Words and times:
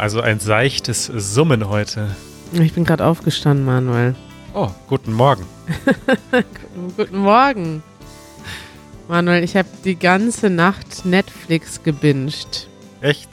Also 0.00 0.22
ein 0.22 0.40
seichtes 0.40 1.12
Summen 1.14 1.68
heute. 1.68 2.08
Ich 2.54 2.72
bin 2.72 2.84
gerade 2.84 3.04
aufgestanden, 3.04 3.66
Manuel. 3.66 4.14
Oh, 4.54 4.70
guten 4.88 5.12
Morgen. 5.12 5.44
guten 6.96 7.18
Morgen. 7.18 7.82
Manuel, 9.08 9.44
ich 9.44 9.56
habe 9.56 9.68
die 9.84 9.96
ganze 9.96 10.48
Nacht 10.48 11.04
Netflix 11.04 11.82
gebinged. 11.82 12.66
Echt? 13.02 13.28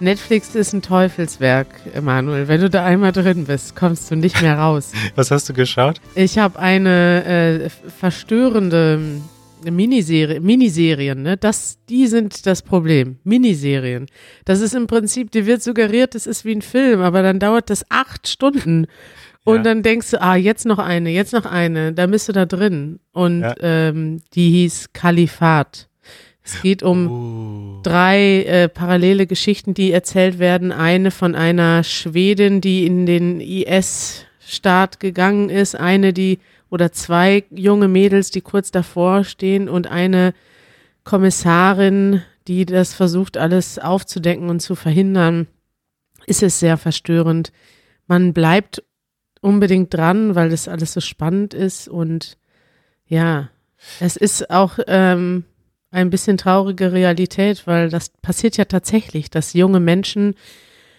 Netflix 0.00 0.56
ist 0.56 0.72
ein 0.72 0.82
Teufelswerk, 0.82 1.68
Emanuel. 1.94 2.48
Wenn 2.48 2.62
du 2.62 2.68
da 2.68 2.84
einmal 2.84 3.12
drin 3.12 3.44
bist, 3.44 3.76
kommst 3.76 4.10
du 4.10 4.16
nicht 4.16 4.42
mehr 4.42 4.58
raus. 4.58 4.90
Was 5.14 5.30
hast 5.30 5.48
du 5.48 5.52
geschaut? 5.52 6.00
Ich 6.16 6.36
habe 6.36 6.58
eine 6.58 7.24
äh, 7.26 7.70
verstörende 7.70 9.20
Miniserie, 9.64 10.40
Miniserien, 10.40 11.22
ne? 11.22 11.36
Das, 11.36 11.78
die 11.88 12.06
sind 12.06 12.46
das 12.46 12.62
Problem. 12.62 13.18
Miniserien. 13.24 14.06
Das 14.44 14.60
ist 14.60 14.74
im 14.74 14.86
Prinzip, 14.86 15.30
dir 15.30 15.46
wird 15.46 15.62
suggeriert, 15.62 16.14
das 16.14 16.26
ist 16.26 16.44
wie 16.44 16.54
ein 16.54 16.62
Film, 16.62 17.00
aber 17.00 17.22
dann 17.22 17.38
dauert 17.38 17.70
das 17.70 17.84
acht 17.90 18.28
Stunden. 18.28 18.86
Und 19.44 19.56
ja. 19.56 19.62
dann 19.62 19.82
denkst 19.82 20.10
du, 20.10 20.20
ah, 20.20 20.36
jetzt 20.36 20.66
noch 20.66 20.78
eine, 20.78 21.10
jetzt 21.10 21.32
noch 21.32 21.46
eine, 21.46 21.92
da 21.92 22.06
bist 22.06 22.28
du 22.28 22.32
da 22.32 22.44
drin. 22.44 23.00
Und 23.12 23.40
ja. 23.40 23.54
ähm, 23.60 24.20
die 24.34 24.50
hieß 24.50 24.92
Kalifat. 24.92 25.88
Es 26.44 26.62
geht 26.62 26.82
um 26.82 27.08
uh. 27.08 27.82
drei 27.82 28.42
äh, 28.44 28.68
parallele 28.68 29.26
Geschichten, 29.26 29.74
die 29.74 29.92
erzählt 29.92 30.38
werden. 30.38 30.72
Eine 30.72 31.10
von 31.10 31.34
einer 31.34 31.84
Schwedin, 31.84 32.60
die 32.60 32.86
in 32.86 33.06
den 33.06 33.40
IS-Staat 33.40 34.98
gegangen 35.00 35.50
ist, 35.50 35.76
eine, 35.76 36.12
die 36.12 36.38
oder 36.70 36.92
zwei 36.92 37.44
junge 37.50 37.88
Mädels, 37.88 38.30
die 38.30 38.40
kurz 38.40 38.70
davor 38.70 39.24
stehen 39.24 39.68
und 39.68 39.86
eine 39.86 40.34
Kommissarin, 41.04 42.22
die 42.46 42.66
das 42.66 42.94
versucht, 42.94 43.36
alles 43.36 43.78
aufzudecken 43.78 44.48
und 44.48 44.60
zu 44.60 44.74
verhindern, 44.74 45.46
ist 46.26 46.42
es 46.42 46.60
sehr 46.60 46.76
verstörend. 46.76 47.52
Man 48.06 48.32
bleibt 48.32 48.82
unbedingt 49.40 49.94
dran, 49.94 50.34
weil 50.34 50.50
das 50.50 50.68
alles 50.68 50.92
so 50.92 51.00
spannend 51.00 51.54
ist 51.54 51.88
und 51.88 52.36
ja, 53.06 53.48
es 54.00 54.16
ist 54.16 54.50
auch 54.50 54.78
ähm, 54.86 55.44
ein 55.90 56.10
bisschen 56.10 56.36
traurige 56.36 56.92
Realität, 56.92 57.66
weil 57.66 57.88
das 57.88 58.10
passiert 58.10 58.56
ja 58.56 58.64
tatsächlich, 58.64 59.30
dass 59.30 59.54
junge 59.54 59.80
Menschen 59.80 60.34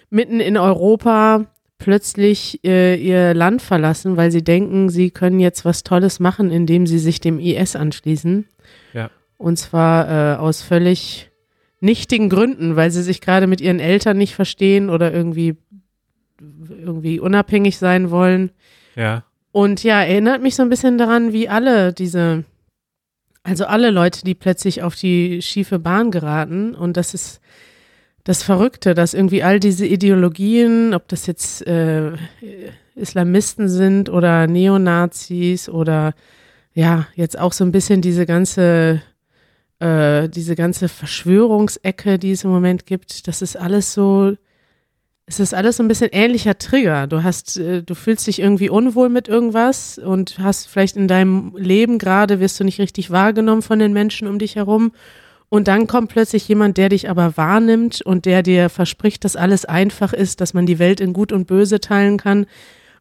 mitten 0.09 0.39
in 0.39 0.57
Europa 0.57 1.45
plötzlich 1.79 2.63
äh, 2.63 2.95
ihr 2.95 3.33
Land 3.33 3.61
verlassen, 3.61 4.17
weil 4.17 4.31
sie 4.31 4.43
denken, 4.43 4.89
sie 4.89 5.09
können 5.09 5.39
jetzt 5.39 5.65
was 5.65 5.83
Tolles 5.83 6.19
machen, 6.19 6.51
indem 6.51 6.85
sie 6.85 6.99
sich 6.99 7.19
dem 7.19 7.39
IS 7.39 7.75
anschließen. 7.75 8.45
Ja. 8.93 9.09
Und 9.37 9.57
zwar 9.57 10.35
äh, 10.35 10.37
aus 10.37 10.61
völlig 10.61 11.31
nichtigen 11.79 12.29
Gründen, 12.29 12.75
weil 12.75 12.91
sie 12.91 13.01
sich 13.01 13.21
gerade 13.21 13.47
mit 13.47 13.61
ihren 13.61 13.79
Eltern 13.79 14.17
nicht 14.17 14.35
verstehen 14.35 14.89
oder 14.89 15.13
irgendwie 15.13 15.55
irgendwie 16.39 17.19
unabhängig 17.19 17.77
sein 17.77 18.11
wollen. 18.11 18.51
Ja. 18.95 19.23
Und 19.51 19.83
ja, 19.83 20.01
erinnert 20.01 20.41
mich 20.41 20.55
so 20.55 20.63
ein 20.63 20.69
bisschen 20.69 20.97
daran, 20.97 21.33
wie 21.33 21.49
alle 21.49 21.93
diese, 21.93 22.43
also 23.43 23.65
alle 23.65 23.89
Leute, 23.89 24.23
die 24.23 24.35
plötzlich 24.35 24.83
auf 24.83 24.95
die 24.95 25.41
schiefe 25.41 25.79
Bahn 25.79 26.11
geraten. 26.11 26.75
Und 26.75 26.97
das 26.97 27.13
ist 27.13 27.41
das 28.29 28.43
Verrückte, 28.43 28.93
dass 28.93 29.15
irgendwie 29.15 29.41
all 29.41 29.59
diese 29.59 29.87
Ideologien, 29.87 30.93
ob 30.93 31.07
das 31.07 31.25
jetzt 31.25 31.65
äh, 31.65 32.11
Islamisten 32.93 33.67
sind 33.67 34.07
oder 34.07 34.45
Neonazis 34.45 35.67
oder 35.67 36.13
ja, 36.75 37.07
jetzt 37.15 37.39
auch 37.39 37.53
so 37.53 37.63
ein 37.63 37.71
bisschen 37.71 38.03
diese 38.03 38.27
ganze, 38.27 39.01
äh, 39.79 40.29
diese 40.29 40.55
ganze 40.55 40.89
Verschwörungsecke, 40.89 42.19
die 42.19 42.29
es 42.33 42.43
im 42.43 42.51
Moment 42.51 42.85
gibt, 42.85 43.27
das 43.27 43.41
ist 43.41 43.55
alles 43.55 43.95
so, 43.95 44.35
es 45.25 45.39
ist 45.39 45.55
alles 45.55 45.77
so 45.77 45.83
ein 45.83 45.87
bisschen 45.87 46.11
ähnlicher 46.11 46.55
Trigger. 46.59 47.07
Du 47.07 47.23
hast, 47.23 47.57
äh, 47.57 47.81
du 47.81 47.95
fühlst 47.95 48.27
dich 48.27 48.37
irgendwie 48.37 48.69
unwohl 48.69 49.09
mit 49.09 49.27
irgendwas 49.27 49.97
und 49.97 50.37
hast 50.37 50.67
vielleicht 50.67 50.97
in 50.97 51.07
deinem 51.07 51.55
Leben 51.57 51.97
gerade, 51.97 52.39
wirst 52.39 52.59
du 52.59 52.63
nicht 52.63 52.79
richtig 52.79 53.09
wahrgenommen 53.09 53.63
von 53.63 53.79
den 53.79 53.91
Menschen 53.91 54.27
um 54.27 54.37
dich 54.37 54.55
herum 54.55 54.91
und 55.49 55.67
dann 55.67 55.87
kommt 55.87 56.11
plötzlich 56.11 56.47
jemand, 56.47 56.77
der 56.77 56.89
dich 56.89 57.09
aber 57.09 57.35
wahrnimmt 57.35 58.01
und 58.03 58.25
der 58.25 58.43
dir 58.43 58.69
verspricht, 58.69 59.25
dass 59.25 59.35
alles 59.35 59.65
einfach 59.65 60.13
ist, 60.13 60.41
dass 60.41 60.53
man 60.53 60.67
die 60.67 60.77
Welt 60.77 60.99
in 60.99 61.11
Gut 61.11 61.31
und 61.31 61.47
Böse 61.47 61.79
teilen 61.79 62.17
kann. 62.17 62.45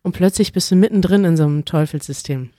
Und 0.03 0.12
plötzlich 0.12 0.53
bist 0.53 0.70
du 0.70 0.76
mittendrin 0.76 1.25
in 1.25 1.36
so 1.36 1.44
einem 1.44 1.66
Teufelssystem. 1.66 2.50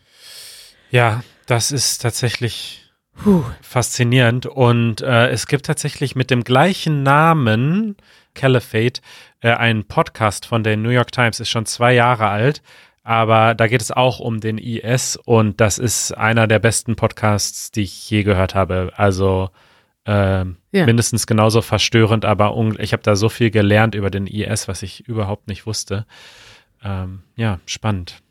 Ja, 0.91 1.23
das 1.47 1.71
ist 1.71 2.03
tatsächlich 2.03 2.91
Puh. 3.15 3.43
faszinierend. 3.61 4.45
Und 4.45 5.01
äh, 5.01 5.29
es 5.29 5.47
gibt 5.47 5.65
tatsächlich 5.65 6.15
mit 6.15 6.29
dem 6.29 6.43
gleichen 6.43 7.01
Namen, 7.01 7.97
Caliphate, 8.35 9.01
äh, 9.41 9.53
einen 9.53 9.85
Podcast 9.85 10.45
von 10.45 10.63
der 10.63 10.77
New 10.77 10.89
York 10.89 11.11
Times, 11.11 11.39
ist 11.39 11.49
schon 11.49 11.65
zwei 11.65 11.93
Jahre 11.93 12.27
alt. 12.27 12.61
Aber 13.03 13.55
da 13.55 13.65
geht 13.65 13.81
es 13.81 13.91
auch 13.91 14.19
um 14.19 14.39
den 14.39 14.59
IS 14.59 15.15
und 15.15 15.59
das 15.59 15.79
ist 15.79 16.11
einer 16.11 16.45
der 16.45 16.59
besten 16.59 16.95
Podcasts, 16.95 17.71
die 17.71 17.81
ich 17.81 18.07
je 18.07 18.21
gehört 18.21 18.53
habe. 18.53 18.91
Also 18.95 19.49
äh, 20.09 20.45
ja. 20.71 20.85
mindestens 20.85 21.27
genauso 21.27 21.61
verstörend, 21.61 22.25
aber 22.25 22.55
ich 22.79 22.93
habe 22.93 23.03
da 23.03 23.15
so 23.15 23.29
viel 23.29 23.51
gelernt 23.51 23.93
über 23.93 24.09
den 24.09 24.25
IS, 24.25 24.67
was 24.67 24.81
ich 24.81 25.07
überhaupt 25.07 25.47
nicht 25.47 25.67
wusste. 25.67 26.05
Ähm, 26.83 27.19
ja, 27.35 27.59
spannend. 27.65 28.21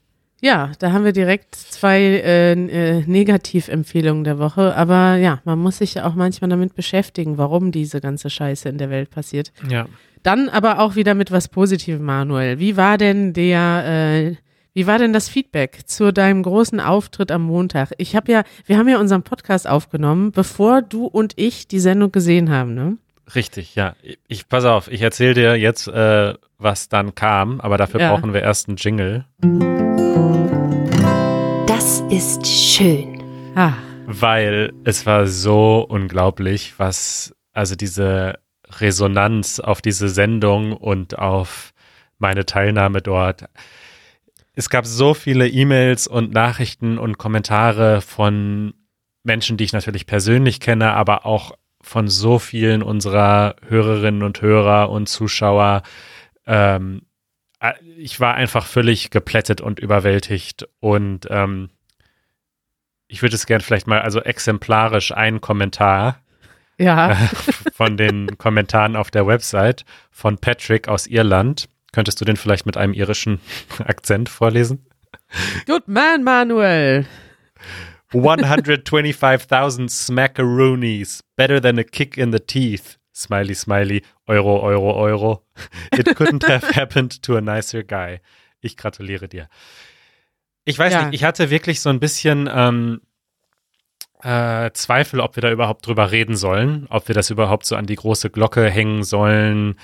Ja, 0.41 0.73
da 0.79 0.93
haben 0.93 1.05
wir 1.05 1.13
direkt 1.13 1.55
zwei 1.55 2.01
äh, 2.01 2.53
äh, 2.53 3.05
Negativempfehlungen 3.07 4.25
der 4.25 4.39
Woche. 4.39 4.75
Aber 4.77 5.17
ja, 5.17 5.41
man 5.45 5.59
muss 5.59 5.79
sich 5.79 5.95
ja 5.95 6.05
auch 6.05 6.15
manchmal 6.15 6.49
damit 6.49 6.75
beschäftigen, 6.75 7.39
warum 7.39 7.73
diese 7.73 8.01
ganze 8.01 8.31
Scheiße 8.31 8.69
in 8.69 8.79
der 8.79 8.91
Welt 8.91 9.11
passiert. 9.11 9.53
Ja. 9.69 9.87
Dann 10.23 10.49
aber 10.49 10.81
auch 10.81 10.95
wieder 10.97 11.15
mit 11.15 11.31
was 11.31 11.49
Positivem, 11.49 12.03
Manuel. 12.03 12.59
Wie 12.59 12.77
war 12.77 12.99
denn 12.99 13.33
der 13.33 13.85
äh, 13.87 14.48
wie 14.79 14.87
war 14.87 14.99
denn 14.99 15.13
das 15.13 15.29
Feedback 15.29 15.81
zu 15.89 16.13
deinem 16.13 16.45
großen 16.45 16.79
Auftritt 16.79 17.33
am 17.33 17.43
Montag? 17.43 17.91
Ich 17.99 18.15
habe 18.15 18.31
ja, 18.31 18.45
wir 18.65 18.79
haben 18.79 18.87
ja 18.87 19.01
unseren 19.01 19.25
Podcast 19.25 19.67
aufgenommen, 19.67 20.31
bevor 20.31 20.83
du 20.83 21.07
und 21.07 21.33
ich 21.35 21.67
die 21.67 21.81
Sendung 21.81 22.13
gesehen 22.13 22.49
haben, 22.49 22.75
ne? 22.75 22.97
Richtig, 23.35 23.75
ja. 23.75 23.97
Ich 24.29 24.49
pass 24.49 24.65
auf, 24.65 24.87
ich 24.89 25.03
erzähle 25.03 25.35
dir 25.35 25.57
jetzt, 25.57 25.89
äh, 25.89 26.35
was 26.59 26.89
dann 26.89 27.17
kam, 27.17 27.61
aber 27.61 27.77
dafür 27.77 27.99
ja. 27.99 28.15
brauchen 28.15 28.33
wir 28.33 28.43
erst 28.43 28.69
einen 28.69 28.77
Jingle. 28.77 29.25
Das 31.67 32.01
ist 32.09 32.47
schön. 32.47 33.21
Ah. 33.57 33.73
Weil 34.07 34.73
es 34.85 35.07
war 35.07 35.27
so 35.27 35.85
unglaublich, 35.89 36.75
was, 36.79 37.35
also 37.53 37.75
diese 37.75 38.39
Resonanz 38.79 39.59
auf 39.59 39.83
diese 39.83 40.09
Sendung 40.09 40.73
und 40.73 41.19
auf 41.19 41.73
meine 42.19 42.47
Teilnahme 42.47 43.03
dort 43.03 43.47
es 44.59 44.71
gab 44.71 44.87
so 44.87 45.15
viele 45.15 45.47
E-Mails 45.47 46.09
und 46.09 46.33
Nachrichten 46.33 46.99
und 46.99 47.17
Kommentare 47.17 48.01
von 48.01 48.75
Menschen, 49.23 49.57
die 49.57 49.63
ich 49.63 49.73
natürlich 49.73 50.05
persönlich 50.05 50.59
kenne, 50.59 50.95
aber 50.95 51.27
auch 51.27 51.53
von 51.81 52.09
so 52.09 52.41
vielen 52.41 52.83
unserer 52.83 53.55
Hörerinnen 53.69 54.25
und 54.25 54.43
Hörer 54.43 54.91
und 54.91 55.09
Zuschauer. 55.09 55.85
Ähm, 56.45 57.03
äh, 57.61 57.73
ich 57.97 58.19
war 58.19 58.35
einfach 58.35 58.67
völlig 58.67 59.11
geplättet 59.11 59.61
und 59.61 59.79
überwältigt 59.79 60.67
und 60.81 61.29
ähm, 61.31 61.71
ich 63.07 63.23
würde 63.23 63.37
es 63.37 63.47
gerne 63.47 63.63
vielleicht 63.63 63.87
mal, 63.87 64.01
also 64.01 64.21
exemplarisch 64.23 65.13
einen 65.13 65.41
Kommentar 65.41 66.19
ja. 66.79 67.15
von 67.75 67.97
den 67.97 68.37
Kommentaren 68.39 68.97
auf 68.97 69.13
der 69.13 69.25
Website 69.25 69.85
von 70.11 70.37
Patrick 70.37 70.89
aus 70.89 71.07
Irland. 71.07 71.69
Könntest 71.99 72.21
du 72.21 72.25
den 72.25 72.37
vielleicht 72.37 72.65
mit 72.65 72.77
einem 72.77 72.93
irischen 72.93 73.41
Akzent 73.85 74.29
vorlesen? 74.29 74.87
Good 75.67 75.89
man, 75.89 76.23
Manuel. 76.23 77.07
125.000 78.13 79.91
smackaroonies. 79.91 81.25
Better 81.35 81.61
than 81.61 81.77
a 81.77 81.83
kick 81.83 82.17
in 82.17 82.31
the 82.31 82.39
teeth. 82.39 83.01
Smiley, 83.13 83.57
smiley. 83.57 84.03
Euro, 84.29 84.61
Euro, 84.61 84.95
Euro. 84.95 85.45
It 85.93 86.07
couldn't 86.15 86.47
have 86.47 86.63
happened 86.77 87.21
to 87.25 87.37
a 87.37 87.41
nicer 87.41 87.83
guy. 87.83 88.21
Ich 88.61 88.77
gratuliere 88.77 89.27
dir. 89.27 89.49
Ich 90.65 90.79
weiß 90.79 90.93
ja. 90.93 91.03
nicht, 91.07 91.15
ich 91.17 91.25
hatte 91.25 91.51
wirklich 91.51 91.81
so 91.81 91.91
ein 91.91 91.99
bisschen 91.99 92.49
ähm, 92.55 93.01
äh, 94.23 94.71
Zweifel, 94.71 95.19
ob 95.19 95.35
wir 95.35 95.41
da 95.41 95.51
überhaupt 95.51 95.85
drüber 95.85 96.13
reden 96.13 96.37
sollen, 96.37 96.87
ob 96.91 97.09
wir 97.09 97.17
das 97.17 97.31
überhaupt 97.31 97.67
so 97.67 97.75
an 97.75 97.87
die 97.87 97.97
große 97.97 98.31
Glocke 98.31 98.71
hängen 98.71 99.03
sollen 99.03 99.75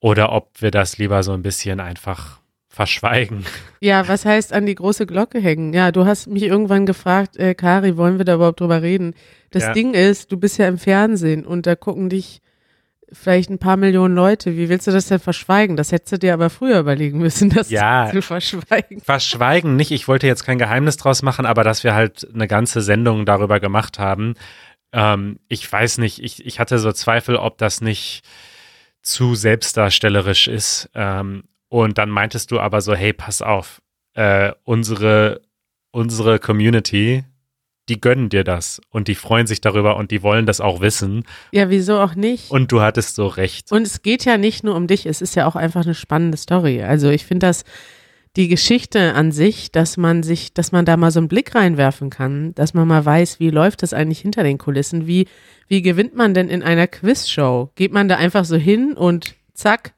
oder 0.00 0.32
ob 0.32 0.50
wir 0.60 0.70
das 0.70 0.98
lieber 0.98 1.22
so 1.22 1.32
ein 1.32 1.42
bisschen 1.42 1.80
einfach 1.80 2.40
verschweigen. 2.68 3.44
Ja, 3.80 4.06
was 4.08 4.24
heißt 4.24 4.52
an 4.52 4.64
die 4.64 4.74
große 4.74 5.04
Glocke 5.06 5.40
hängen? 5.40 5.72
Ja, 5.72 5.90
du 5.92 6.06
hast 6.06 6.28
mich 6.28 6.44
irgendwann 6.44 6.86
gefragt, 6.86 7.36
äh, 7.36 7.54
Kari, 7.54 7.96
wollen 7.96 8.18
wir 8.18 8.24
da 8.24 8.34
überhaupt 8.34 8.60
drüber 8.60 8.80
reden? 8.80 9.14
Das 9.50 9.64
ja. 9.64 9.72
Ding 9.72 9.94
ist, 9.94 10.30
du 10.30 10.38
bist 10.38 10.58
ja 10.58 10.68
im 10.68 10.78
Fernsehen 10.78 11.44
und 11.44 11.66
da 11.66 11.74
gucken 11.74 12.08
dich 12.08 12.40
vielleicht 13.12 13.50
ein 13.50 13.58
paar 13.58 13.76
Millionen 13.76 14.14
Leute. 14.14 14.56
Wie 14.56 14.68
willst 14.68 14.86
du 14.86 14.92
das 14.92 15.08
denn 15.08 15.18
verschweigen? 15.18 15.76
Das 15.76 15.90
hättest 15.90 16.12
du 16.12 16.18
dir 16.18 16.34
aber 16.34 16.48
früher 16.48 16.78
überlegen 16.78 17.18
müssen, 17.18 17.50
das 17.54 17.70
ja, 17.70 18.08
zu 18.12 18.22
verschweigen. 18.22 19.00
Verschweigen 19.00 19.76
nicht. 19.76 19.90
Ich 19.90 20.08
wollte 20.08 20.26
jetzt 20.26 20.44
kein 20.44 20.58
Geheimnis 20.58 20.96
draus 20.96 21.22
machen, 21.22 21.46
aber 21.46 21.64
dass 21.64 21.84
wir 21.84 21.94
halt 21.94 22.28
eine 22.32 22.46
ganze 22.46 22.82
Sendung 22.82 23.26
darüber 23.26 23.60
gemacht 23.60 23.98
haben. 23.98 24.34
Ähm, 24.92 25.40
ich 25.48 25.70
weiß 25.70 25.98
nicht, 25.98 26.22
ich, 26.22 26.46
ich 26.46 26.60
hatte 26.60 26.78
so 26.78 26.92
Zweifel, 26.92 27.36
ob 27.36 27.58
das 27.58 27.80
nicht 27.80 28.22
zu 29.02 29.34
selbstdarstellerisch 29.34 30.48
ist. 30.48 30.90
Ähm, 30.94 31.44
und 31.68 31.98
dann 31.98 32.10
meintest 32.10 32.50
du 32.50 32.60
aber 32.60 32.80
so, 32.80 32.94
hey, 32.94 33.12
pass 33.12 33.42
auf, 33.42 33.80
äh, 34.14 34.52
unsere, 34.64 35.40
unsere 35.92 36.38
Community, 36.38 37.24
die 37.88 38.00
gönnen 38.00 38.28
dir 38.28 38.44
das 38.44 38.80
und 38.90 39.08
die 39.08 39.14
freuen 39.14 39.46
sich 39.46 39.60
darüber 39.60 39.96
und 39.96 40.10
die 40.10 40.22
wollen 40.22 40.46
das 40.46 40.60
auch 40.60 40.80
wissen. 40.80 41.24
Ja, 41.50 41.70
wieso 41.70 41.98
auch 42.00 42.14
nicht? 42.14 42.50
Und 42.50 42.70
du 42.72 42.80
hattest 42.80 43.16
so 43.16 43.26
recht. 43.26 43.72
Und 43.72 43.82
es 43.82 44.02
geht 44.02 44.24
ja 44.24 44.38
nicht 44.38 44.62
nur 44.62 44.76
um 44.76 44.86
dich, 44.86 45.06
es 45.06 45.20
ist 45.20 45.34
ja 45.34 45.46
auch 45.46 45.56
einfach 45.56 45.84
eine 45.84 45.94
spannende 45.94 46.36
Story. 46.36 46.82
Also 46.82 47.10
ich 47.10 47.26
finde 47.26 47.46
das, 47.46 47.64
die 48.36 48.48
Geschichte 48.48 49.14
an 49.14 49.32
sich, 49.32 49.72
dass 49.72 49.96
man 49.96 50.22
sich, 50.22 50.54
dass 50.54 50.70
man 50.70 50.84
da 50.84 50.96
mal 50.96 51.10
so 51.10 51.18
einen 51.18 51.28
Blick 51.28 51.54
reinwerfen 51.54 52.10
kann, 52.10 52.54
dass 52.54 52.74
man 52.74 52.86
mal 52.86 53.04
weiß, 53.04 53.40
wie 53.40 53.50
läuft 53.50 53.82
das 53.82 53.92
eigentlich 53.92 54.20
hinter 54.20 54.44
den 54.44 54.58
Kulissen, 54.58 55.06
wie, 55.06 55.26
wie 55.66 55.82
gewinnt 55.82 56.14
man 56.14 56.32
denn 56.32 56.48
in 56.48 56.62
einer 56.62 56.86
Quizshow? 56.86 57.70
Geht 57.74 57.92
man 57.92 58.08
da 58.08 58.16
einfach 58.16 58.44
so 58.44 58.56
hin 58.56 58.92
und 58.92 59.34
zack, 59.54 59.94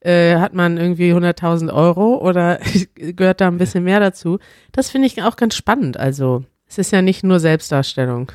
äh, 0.00 0.36
hat 0.36 0.54
man 0.54 0.76
irgendwie 0.76 1.12
100.000 1.12 1.72
Euro 1.72 2.18
oder 2.18 2.60
gehört 2.94 3.40
da 3.40 3.48
ein 3.48 3.58
bisschen 3.58 3.84
mehr 3.84 4.00
dazu? 4.00 4.38
Das 4.72 4.90
finde 4.90 5.06
ich 5.06 5.22
auch 5.22 5.36
ganz 5.36 5.54
spannend. 5.54 5.96
Also 5.96 6.44
es 6.66 6.78
ist 6.78 6.92
ja 6.92 7.00
nicht 7.00 7.24
nur 7.24 7.40
Selbstdarstellung. 7.40 8.30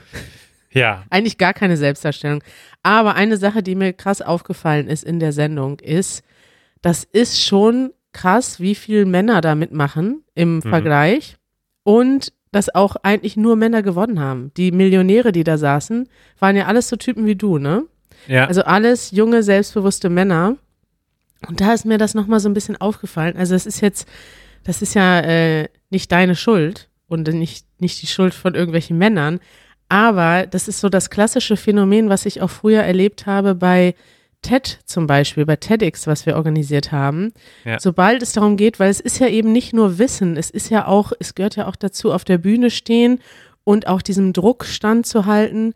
Ja. 0.71 1.05
Eigentlich 1.09 1.37
gar 1.37 1.53
keine 1.53 1.77
Selbstdarstellung. 1.77 2.43
Aber 2.83 3.15
eine 3.15 3.37
Sache, 3.37 3.63
die 3.63 3.75
mir 3.75 3.93
krass 3.93 4.21
aufgefallen 4.21 4.87
ist 4.87 5.03
in 5.03 5.19
der 5.19 5.31
Sendung, 5.31 5.79
ist, 5.79 6.23
das 6.81 7.03
ist 7.03 7.41
schon 7.41 7.91
krass, 8.15 8.59
wie 8.59 8.75
viele 8.75 9.05
Männer 9.05 9.41
da 9.41 9.53
mitmachen 9.53 10.23
im 10.33 10.55
mhm. 10.55 10.61
Vergleich 10.61 11.37
und 11.83 12.33
dass 12.51 12.73
auch 12.73 12.95
eigentlich 13.03 13.35
nur 13.35 13.57
Männer 13.57 13.83
gewonnen 13.83 14.19
haben. 14.19 14.51
Die 14.55 14.71
Millionäre, 14.71 15.33
die 15.33 15.43
da 15.43 15.57
saßen, 15.57 16.07
waren 16.39 16.55
ja 16.55 16.67
alles 16.67 16.87
so 16.87 16.95
Typen 16.95 17.25
wie 17.25 17.35
du, 17.35 17.57
ne? 17.57 17.83
Ja. 18.27 18.45
Also 18.45 18.63
alles 18.63 19.11
junge, 19.11 19.43
selbstbewusste 19.43 20.09
Männer. 20.09 20.55
Und 21.47 21.59
da 21.59 21.73
ist 21.73 21.85
mir 21.85 21.97
das 21.97 22.13
nochmal 22.13 22.39
so 22.39 22.47
ein 22.47 22.53
bisschen 22.53 22.79
aufgefallen. 22.79 23.35
Also 23.35 23.53
das 23.53 23.65
ist 23.65 23.81
jetzt, 23.81 24.07
das 24.63 24.81
ist 24.81 24.95
ja 24.95 25.19
äh, 25.19 25.67
nicht 25.89 26.11
deine 26.11 26.35
Schuld 26.35 26.89
und 27.07 27.27
nicht, 27.27 27.67
nicht 27.79 28.01
die 28.01 28.07
Schuld 28.07 28.33
von 28.33 28.55
irgendwelchen 28.55 28.97
Männern. 28.97 29.41
Aber 29.89 30.47
das 30.47 30.69
ist 30.69 30.79
so 30.79 30.87
das 30.87 31.09
klassische 31.09 31.57
Phänomen, 31.57 32.09
was 32.09 32.25
ich 32.25 32.41
auch 32.41 32.49
früher 32.49 32.81
erlebt 32.81 33.25
habe 33.25 33.53
bei 33.53 33.95
TED 34.45 34.79
zum 34.85 35.07
Beispiel, 35.07 35.45
bei 35.45 35.55
TEDx, 35.55 36.05
was 36.05 36.25
wir 36.25 36.35
organisiert 36.35 36.91
haben, 36.91 37.33
ja. 37.63 37.79
sobald 37.79 38.21
es 38.21 38.33
darum 38.33 38.57
geht, 38.57 38.79
weil 38.79 38.91
es 38.91 38.99
ist 38.99 39.19
ja 39.19 39.27
eben 39.27 39.51
nicht 39.51 39.73
nur 39.73 39.97
Wissen, 39.97 40.37
es 40.37 40.51
ist 40.51 40.69
ja 40.69 40.87
auch, 40.87 41.11
es 41.19 41.33
gehört 41.33 41.55
ja 41.55 41.67
auch 41.67 41.75
dazu, 41.75 42.13
auf 42.13 42.23
der 42.23 42.37
Bühne 42.37 42.69
stehen 42.69 43.19
und 43.63 43.87
auch 43.87 44.03
diesem 44.03 44.33
Druck 44.33 44.65
standzuhalten 44.65 45.73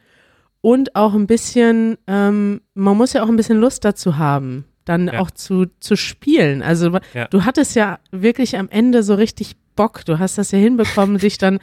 und 0.62 0.96
auch 0.96 1.16
ein 1.16 1.26
bisschen, 1.26 1.98
ähm, 2.06 2.62
man 2.76 2.96
muss 2.96 3.14
ja 3.14 3.24
auch 3.24 3.30
ein 3.30 3.36
bisschen 3.38 3.60
Lust 3.60 3.84
dazu 3.86 4.18
haben, 4.18 4.66
dann 4.86 5.08
ja. 5.08 5.20
auch 5.20 5.32
zu, 5.32 5.66
zu 5.80 5.96
spielen. 5.96 6.62
Also 6.62 7.00
ja. 7.14 7.28
du 7.28 7.46
hattest 7.46 7.76
ja 7.76 8.00
wirklich 8.12 8.58
am 8.58 8.70
Ende 8.70 9.02
so 9.02 9.16
richtig 9.16 9.56
Bock, 9.76 10.06
du 10.06 10.20
hast 10.20 10.38
das 10.38 10.52
ja 10.52 10.60
hinbekommen, 10.60 11.18
sich 11.20 11.40
dann 11.40 11.60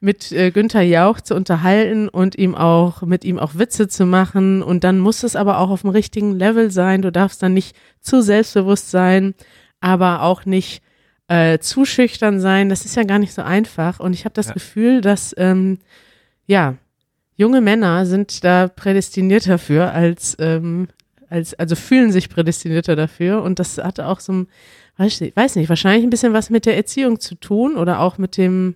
mit 0.00 0.30
äh, 0.32 0.50
Günther 0.50 0.82
Jauch 0.82 1.20
zu 1.20 1.34
unterhalten 1.34 2.08
und 2.08 2.36
ihm 2.36 2.54
auch 2.54 3.02
mit 3.02 3.24
ihm 3.24 3.38
auch 3.38 3.56
Witze 3.56 3.88
zu 3.88 4.06
machen 4.06 4.62
und 4.62 4.84
dann 4.84 4.98
muss 4.98 5.22
es 5.22 5.34
aber 5.34 5.58
auch 5.58 5.70
auf 5.70 5.82
dem 5.82 5.90
richtigen 5.90 6.32
Level 6.32 6.70
sein. 6.70 7.02
Du 7.02 7.10
darfst 7.10 7.42
dann 7.42 7.54
nicht 7.54 7.76
zu 8.00 8.22
selbstbewusst 8.22 8.90
sein, 8.90 9.34
aber 9.80 10.22
auch 10.22 10.44
nicht 10.44 10.82
äh, 11.26 11.58
zu 11.58 11.84
schüchtern 11.84 12.40
sein. 12.40 12.68
Das 12.68 12.84
ist 12.84 12.96
ja 12.96 13.02
gar 13.02 13.18
nicht 13.18 13.34
so 13.34 13.42
einfach 13.42 13.98
und 13.98 14.12
ich 14.12 14.24
habe 14.24 14.34
das 14.34 14.48
ja. 14.48 14.52
Gefühl, 14.52 15.00
dass 15.00 15.34
ähm, 15.36 15.78
ja 16.46 16.76
junge 17.36 17.60
Männer 17.60 18.06
sind 18.06 18.44
da 18.44 18.68
prädestiniert 18.68 19.48
dafür 19.48 19.92
als 19.92 20.36
ähm, 20.38 20.88
als 21.28 21.54
also 21.54 21.74
fühlen 21.74 22.12
sich 22.12 22.28
prädestinierter 22.28 22.94
dafür 22.96 23.42
und 23.42 23.58
das 23.58 23.78
hat 23.78 23.98
auch 24.00 24.20
so 24.20 24.32
ein 24.32 24.48
weiß 24.96 25.20
nicht, 25.20 25.36
weiß 25.36 25.56
nicht 25.56 25.68
wahrscheinlich 25.68 26.04
ein 26.04 26.10
bisschen 26.10 26.32
was 26.32 26.50
mit 26.50 26.66
der 26.66 26.76
Erziehung 26.76 27.20
zu 27.20 27.34
tun 27.34 27.76
oder 27.76 28.00
auch 28.00 28.18
mit 28.18 28.36
dem 28.36 28.74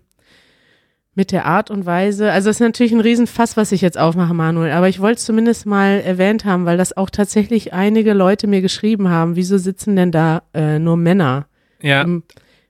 mit 1.15 1.31
der 1.31 1.45
Art 1.45 1.71
und 1.71 1.85
Weise. 1.85 2.33
Also 2.33 2.49
es 2.49 2.57
ist 2.57 2.61
natürlich 2.61 2.93
ein 2.93 3.01
Riesenfass, 3.01 3.57
was 3.57 3.73
ich 3.73 3.83
jetzt 3.83 3.99
aufmache, 3.99 4.33
Manuel, 4.33 4.73
aber 4.73 4.89
ich 4.89 5.01
wollte 5.01 5.19
es 5.19 5.25
zumindest 5.25 5.67
mal 5.67 6.01
erwähnt 6.01 6.45
haben, 6.45 6.65
weil 6.65 6.79
das 6.79 6.97
auch 6.97 7.11
tatsächlich 7.11 7.73
einige 7.73 8.15
Leute 8.15 8.47
mir 8.47 8.63
geschrieben 8.63 9.09
haben, 9.11 9.37
wieso 9.37 9.59
sitzen 9.59 9.95
denn 9.97 10.11
da 10.11 10.43
äh, 10.55 10.79
nur 10.79 10.97
Männer 10.97 11.47
ja. 11.83 12.03
im 12.03 12.23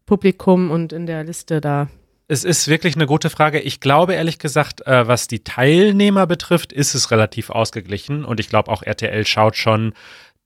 Publikum 0.06 0.70
und 0.70 0.92
in 0.92 1.06
der 1.06 1.22
Liste 1.24 1.60
da? 1.60 1.88
Es 2.26 2.44
ist 2.44 2.66
wirklich 2.66 2.96
eine 2.96 3.06
gute 3.06 3.30
Frage. 3.30 3.60
Ich 3.60 3.80
glaube 3.80 4.14
ehrlich 4.14 4.38
gesagt, 4.38 4.86
äh, 4.86 5.06
was 5.06 5.28
die 5.28 5.44
Teilnehmer 5.44 6.26
betrifft, 6.26 6.72
ist 6.72 6.94
es 6.94 7.10
relativ 7.10 7.50
ausgeglichen 7.50 8.24
und 8.24 8.40
ich 8.40 8.48
glaube 8.48 8.70
auch 8.70 8.82
RTL 8.82 9.26
schaut 9.26 9.56
schon, 9.56 9.92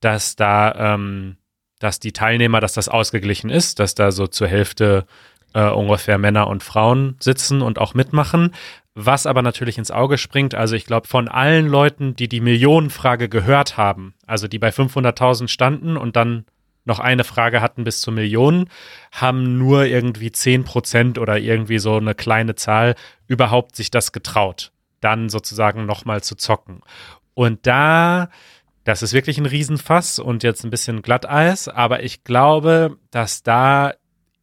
dass 0.00 0.37
da, 0.37 0.94
ähm, 0.94 1.37
dass 1.78 2.00
die 2.00 2.12
Teilnehmer, 2.12 2.60
dass 2.60 2.75
das 2.75 2.88
ausgeglichen 2.88 3.50
ist, 3.50 3.78
dass 3.78 3.94
da 3.94 4.10
so 4.10 4.26
zur 4.26 4.48
Hälfte 4.48 5.06
äh, 5.56 5.70
ungefähr 5.70 6.19
Männer 6.19 6.49
und 6.49 6.62
Frauen 6.62 7.17
sitzen 7.19 7.62
und 7.62 7.79
auch 7.79 7.94
mitmachen. 7.94 8.55
Was 8.94 9.25
aber 9.26 9.41
natürlich 9.41 9.79
ins 9.79 9.91
Auge 9.91 10.19
springt, 10.19 10.55
also 10.55 10.76
ich 10.76 10.85
glaube, 10.85 11.08
von 11.08 11.29
allen 11.29 11.67
Leuten, 11.67 12.14
die 12.14 12.29
die 12.29 12.43
Millionenfrage 12.43 13.31
gehört 13.31 13.79
haben, 13.79 14.14
also 14.26 14.49
die 14.49 14.58
bei 14.58 14.69
500.000 14.69 15.49
standen 15.49 15.97
und 15.97 16.14
dann 16.14 16.44
noch 16.85 17.00
eine 17.00 17.25
Frage 17.25 17.62
hatten 17.62 17.85
bis 17.85 18.03
zu 18.03 18.12
Millionen, 18.12 18.69
haben 19.12 19.56
nur 19.56 19.87
irgendwie 19.87 20.31
10 20.31 20.64
Prozent 20.64 21.19
oder 21.19 21.38
irgendwie 21.38 21.79
so 21.79 21.97
eine 21.97 22.14
kleine 22.14 22.55
Zahl 22.55 22.94
überhaupt 23.26 23.76
sich 23.76 23.91
das 23.91 24.12
getraut, 24.12 24.73
dann 25.00 25.31
sozusagen 25.31 25.87
nochmal 25.87 26.23
zu 26.23 26.37
zocken. 26.37 26.82
Und 27.32 27.67
da, 27.67 28.29
das 28.85 29.03
ist 29.03 29.14
wirklich 29.14 29.38
ein 29.38 29.47
Riesenfass 29.47 30.19
und 30.19 30.43
jetzt 30.43 30.64
ein 30.64 30.70
bisschen 30.70 31.00
Glatteis, 31.00 31.67
aber 31.67 32.03
ich 32.03 32.25
glaube, 32.25 32.99
dass 33.11 33.43
da 33.43 33.94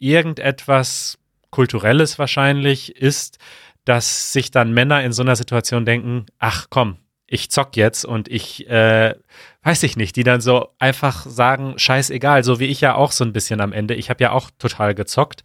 irgendetwas 0.04 1.18
Kulturelles 1.50 2.20
wahrscheinlich 2.20 2.96
ist, 2.96 3.38
dass 3.86 4.34
sich 4.34 4.52
dann 4.52 4.74
Männer 4.74 5.04
in 5.04 5.14
so 5.14 5.22
einer 5.22 5.36
Situation 5.36 5.86
denken, 5.86 6.26
ach 6.40 6.68
komm, 6.70 6.98
ich 7.28 7.50
zock 7.50 7.76
jetzt 7.76 8.06
und 8.06 8.28
ich, 8.28 8.70
äh, 8.70 9.16
weiß 9.64 9.84
ich 9.84 9.98
nicht, 9.98 10.16
die 10.16 10.24
dann 10.24 10.42
so 10.42 10.70
einfach 10.78 11.26
sagen, 11.26 11.74
scheißegal, 11.78 12.44
so 12.44 12.60
wie 12.60 12.66
ich 12.66 12.82
ja 12.82 12.96
auch 12.96 13.12
so 13.12 13.24
ein 13.24 13.34
bisschen 13.34 13.62
am 13.62 13.74
Ende, 13.74 13.96
ich 13.96 14.10
habe 14.10 14.24
ja 14.24 14.32
auch 14.32 14.52
total 14.60 14.94
gezockt, 14.94 15.44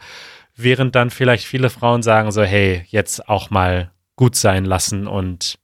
während 0.55 0.95
dann 0.95 1.11
vielleicht 1.11 1.47
viele 1.47 1.71
Frauen 1.71 2.03
sagen 2.03 2.33
so, 2.33 2.43
hey, 2.43 2.85
jetzt 2.89 3.29
auch 3.29 3.51
mal 3.51 3.91
gut 4.17 4.35
sein 4.35 4.65
lassen 4.65 5.07
und 5.07 5.59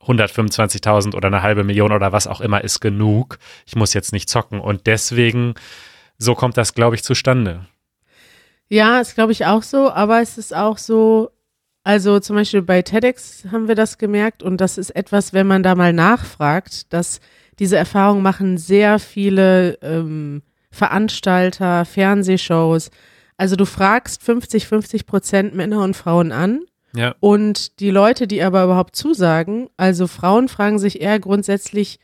125.000 0.00 1.14
oder 1.14 1.28
eine 1.28 1.42
halbe 1.42 1.62
Million 1.62 1.92
oder 1.92 2.12
was 2.12 2.26
auch 2.26 2.40
immer 2.40 2.62
ist 2.62 2.80
genug. 2.80 3.38
Ich 3.66 3.76
muss 3.76 3.94
jetzt 3.94 4.12
nicht 4.12 4.28
zocken 4.28 4.60
und 4.60 4.86
deswegen, 4.86 5.54
so 6.18 6.34
kommt 6.34 6.56
das, 6.56 6.74
glaube 6.74 6.96
ich, 6.96 7.04
zustande. 7.04 7.66
Ja, 8.72 9.02
ist 9.02 9.16
glaube 9.16 9.32
ich 9.32 9.44
auch 9.44 9.62
so, 9.62 9.90
aber 9.90 10.22
es 10.22 10.38
ist 10.38 10.56
auch 10.56 10.78
so, 10.78 11.30
also 11.84 12.20
zum 12.20 12.36
Beispiel 12.36 12.62
bei 12.62 12.80
TEDx 12.80 13.44
haben 13.52 13.68
wir 13.68 13.74
das 13.74 13.98
gemerkt 13.98 14.42
und 14.42 14.62
das 14.62 14.78
ist 14.78 14.96
etwas, 14.96 15.34
wenn 15.34 15.46
man 15.46 15.62
da 15.62 15.74
mal 15.74 15.92
nachfragt, 15.92 16.90
dass 16.90 17.20
diese 17.58 17.76
Erfahrung 17.76 18.22
machen 18.22 18.56
sehr 18.56 18.98
viele 18.98 19.74
ähm, 19.82 20.40
Veranstalter, 20.70 21.84
Fernsehshows. 21.84 22.90
Also 23.36 23.56
du 23.56 23.66
fragst 23.66 24.22
50, 24.22 24.66
50 24.66 25.04
Prozent 25.04 25.54
Männer 25.54 25.84
und 25.84 25.94
Frauen 25.94 26.32
an. 26.32 26.62
Ja. 26.96 27.14
Und 27.20 27.78
die 27.78 27.90
Leute, 27.90 28.26
die 28.26 28.42
aber 28.42 28.64
überhaupt 28.64 28.96
zusagen, 28.96 29.68
also 29.76 30.06
Frauen 30.06 30.48
fragen 30.48 30.78
sich 30.78 31.02
eher 31.02 31.20
grundsätzlich, 31.20 32.00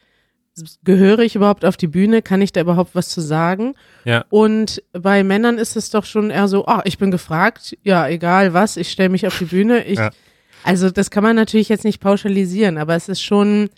gehöre 0.85 1.21
ich 1.21 1.35
überhaupt 1.35 1.65
auf 1.65 1.77
die 1.77 1.87
Bühne? 1.87 2.23
Kann 2.23 2.43
ich 2.43 2.53
da 2.53 2.61
überhaupt 2.61 2.95
was 2.95 3.09
zu 3.09 3.21
sagen? 3.21 3.75
Ja. 4.05 4.25
Und 4.31 4.83
bei 4.93 5.25
Männern 5.25 5.59
ist 5.59 5.77
es 5.77 5.91
doch 5.91 6.05
schon 6.05 6.31
eher 6.31 6.49
so, 6.49 6.67
oh, 6.67 6.81
ich 6.85 6.99
bin 6.99 7.11
gefragt, 7.11 7.77
ja, 7.83 8.09
egal 8.09 8.55
was, 8.55 8.77
ich 8.77 8.91
stelle 8.91 9.09
mich 9.09 9.27
auf 9.27 9.39
die 9.39 9.47
Bühne. 9.47 9.85
Ich, 9.85 9.99
ja. 9.99 10.11
Also 10.65 10.91
das 10.91 11.11
kann 11.11 11.23
man 11.23 11.37
natürlich 11.37 11.69
jetzt 11.69 11.85
nicht 11.85 12.01
pauschalisieren, 12.01 12.79
aber 12.79 12.95
es 12.95 13.09
ist 13.09 13.23
schon 13.23 13.71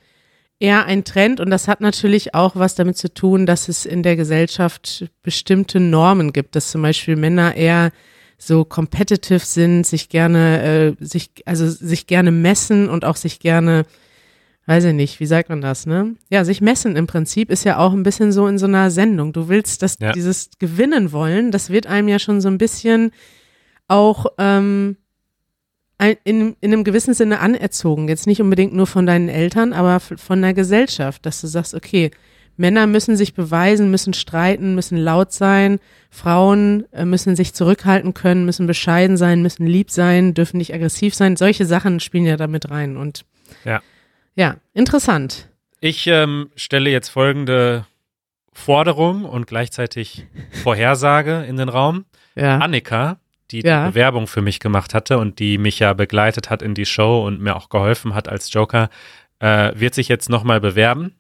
eher 0.59 0.85
ein 0.85 1.05
Trend 1.05 1.41
und 1.41 1.51
das 1.51 1.69
hat 1.69 1.81
natürlich 1.81 2.35
auch 2.35 2.55
was 2.55 2.75
damit 2.75 2.97
zu 2.97 3.13
tun, 3.13 3.47
dass 3.47 3.69
es 3.69 3.87
in 3.87 4.03
der 4.03 4.17
Gesellschaft 4.17 5.07
bestimmte 5.23 5.81
Normen 5.81 6.33
gibt, 6.33 6.55
dass 6.55 6.71
zum 6.71 6.83
Beispiel 6.83 7.17
Männer 7.17 7.57
eher 7.57 7.93
so 8.37 8.65
competitive 8.65 9.41
sind, 9.41 9.87
sich 9.87 10.09
gerne, 10.09 10.97
äh, 11.01 11.05
sich, 11.05 11.31
also 11.47 11.69
sich 11.69 12.07
gerne 12.07 12.31
messen 12.31 12.89
und 12.89 13.05
auch 13.05 13.17
sich 13.17 13.41
gerne 13.41 13.85
weiß 14.71 14.85
ich 14.85 14.95
nicht, 14.95 15.19
wie 15.19 15.27
sagt 15.27 15.49
man 15.49 15.61
das, 15.61 15.85
ne? 15.85 16.15
Ja, 16.29 16.45
sich 16.45 16.61
messen 16.61 16.95
im 16.95 17.09
Prinzip 17.09 17.51
ist 17.51 17.65
ja 17.65 17.79
auch 17.79 17.93
ein 17.93 18.05
bisschen 18.05 18.31
so 18.31 18.47
in 18.47 18.57
so 18.57 18.67
einer 18.67 18.93
Sendung. 18.93 19.33
Du 19.33 19.49
willst 19.49 19.83
das, 19.83 19.97
ja. 19.99 20.13
dieses 20.13 20.51
Gewinnen 20.61 21.11
wollen, 21.11 21.51
das 21.51 21.71
wird 21.71 21.89
einem 21.89 22.07
ja 22.07 22.21
schon 22.21 22.41
so 22.41 22.47
ein 22.47 22.57
bisschen 22.57 23.11
auch 23.89 24.27
ähm, 24.39 24.97
in, 26.23 26.55
in 26.61 26.73
einem 26.73 26.85
gewissen 26.85 27.15
Sinne 27.15 27.41
anerzogen. 27.41 28.07
Jetzt 28.07 28.29
nicht 28.29 28.41
unbedingt 28.41 28.73
nur 28.73 28.87
von 28.87 29.07
deinen 29.07 29.29
Eltern, 29.29 29.73
aber 29.73 29.99
von 29.99 30.41
der 30.41 30.55
Gesellschaft, 30.55 31.27
dass 31.27 31.41
du 31.41 31.49
sagst, 31.49 31.75
okay, 31.75 32.13
Männer 32.57 32.87
müssen 32.87 33.17
sich 33.17 33.35
beweisen, 33.35 33.91
müssen 33.91 34.15
streiten, 34.15 34.77
müssen 34.77 34.99
laut 34.99 35.33
sein. 35.33 35.81
Frauen 36.11 36.85
äh, 36.93 37.05
müssen 37.05 37.35
sich 37.35 37.55
zurückhalten 37.55 38.15
können, 38.15 38.45
müssen 38.45 38.69
bescheiden 38.69 39.17
sein, 39.17 39.43
müssen 39.43 39.67
lieb 39.67 39.91
sein, 39.91 40.33
dürfen 40.33 40.59
nicht 40.59 40.73
aggressiv 40.73 41.17
sein. 41.17 41.35
Solche 41.35 41.67
Sachen 41.67 41.99
spielen 41.99 42.25
ja 42.25 42.37
damit 42.37 42.71
rein. 42.71 42.97
Und 42.97 43.25
ja. 43.65 43.83
Ja, 44.35 44.57
interessant. 44.75 45.49
Ich 45.81 46.07
ähm, 46.07 46.51
stelle 46.57 46.91
jetzt 46.91 47.09
folgende 47.09 47.87
Forderung 48.53 49.25
und 49.25 49.47
gleichzeitig 49.47 50.27
Vorhersage 50.63 51.45
in 51.49 51.57
den 51.57 51.69
Raum. 51.69 52.05
Ja. 52.35 52.59
Annika, 52.59 53.19
die 53.51 53.61
Ja. 53.61 53.85
die 53.87 53.91
Bewerbung 53.93 54.27
für 54.27 54.43
mich 54.43 54.61
gemacht 54.61 54.95
hatte 54.95 55.19
und 55.19 55.39
die 55.39 55.59
mich 55.59 55.79
ja 55.79 55.93
begleitet 55.95 56.51
hat 56.51 56.63
in 56.63 56.75
die 56.75 56.87
Show 56.87 57.25
und 57.27 57.41
mir 57.41 57.57
auch 57.57 57.69
geholfen 57.69 58.15
hat 58.15 58.29
als 58.29 58.53
Joker, 58.53 58.91
äh, 59.41 59.73
wird 59.75 59.95
sich 59.95 60.09
jetzt 60.09 60.29
nochmal 60.29 60.61
bewerben, 60.61 61.15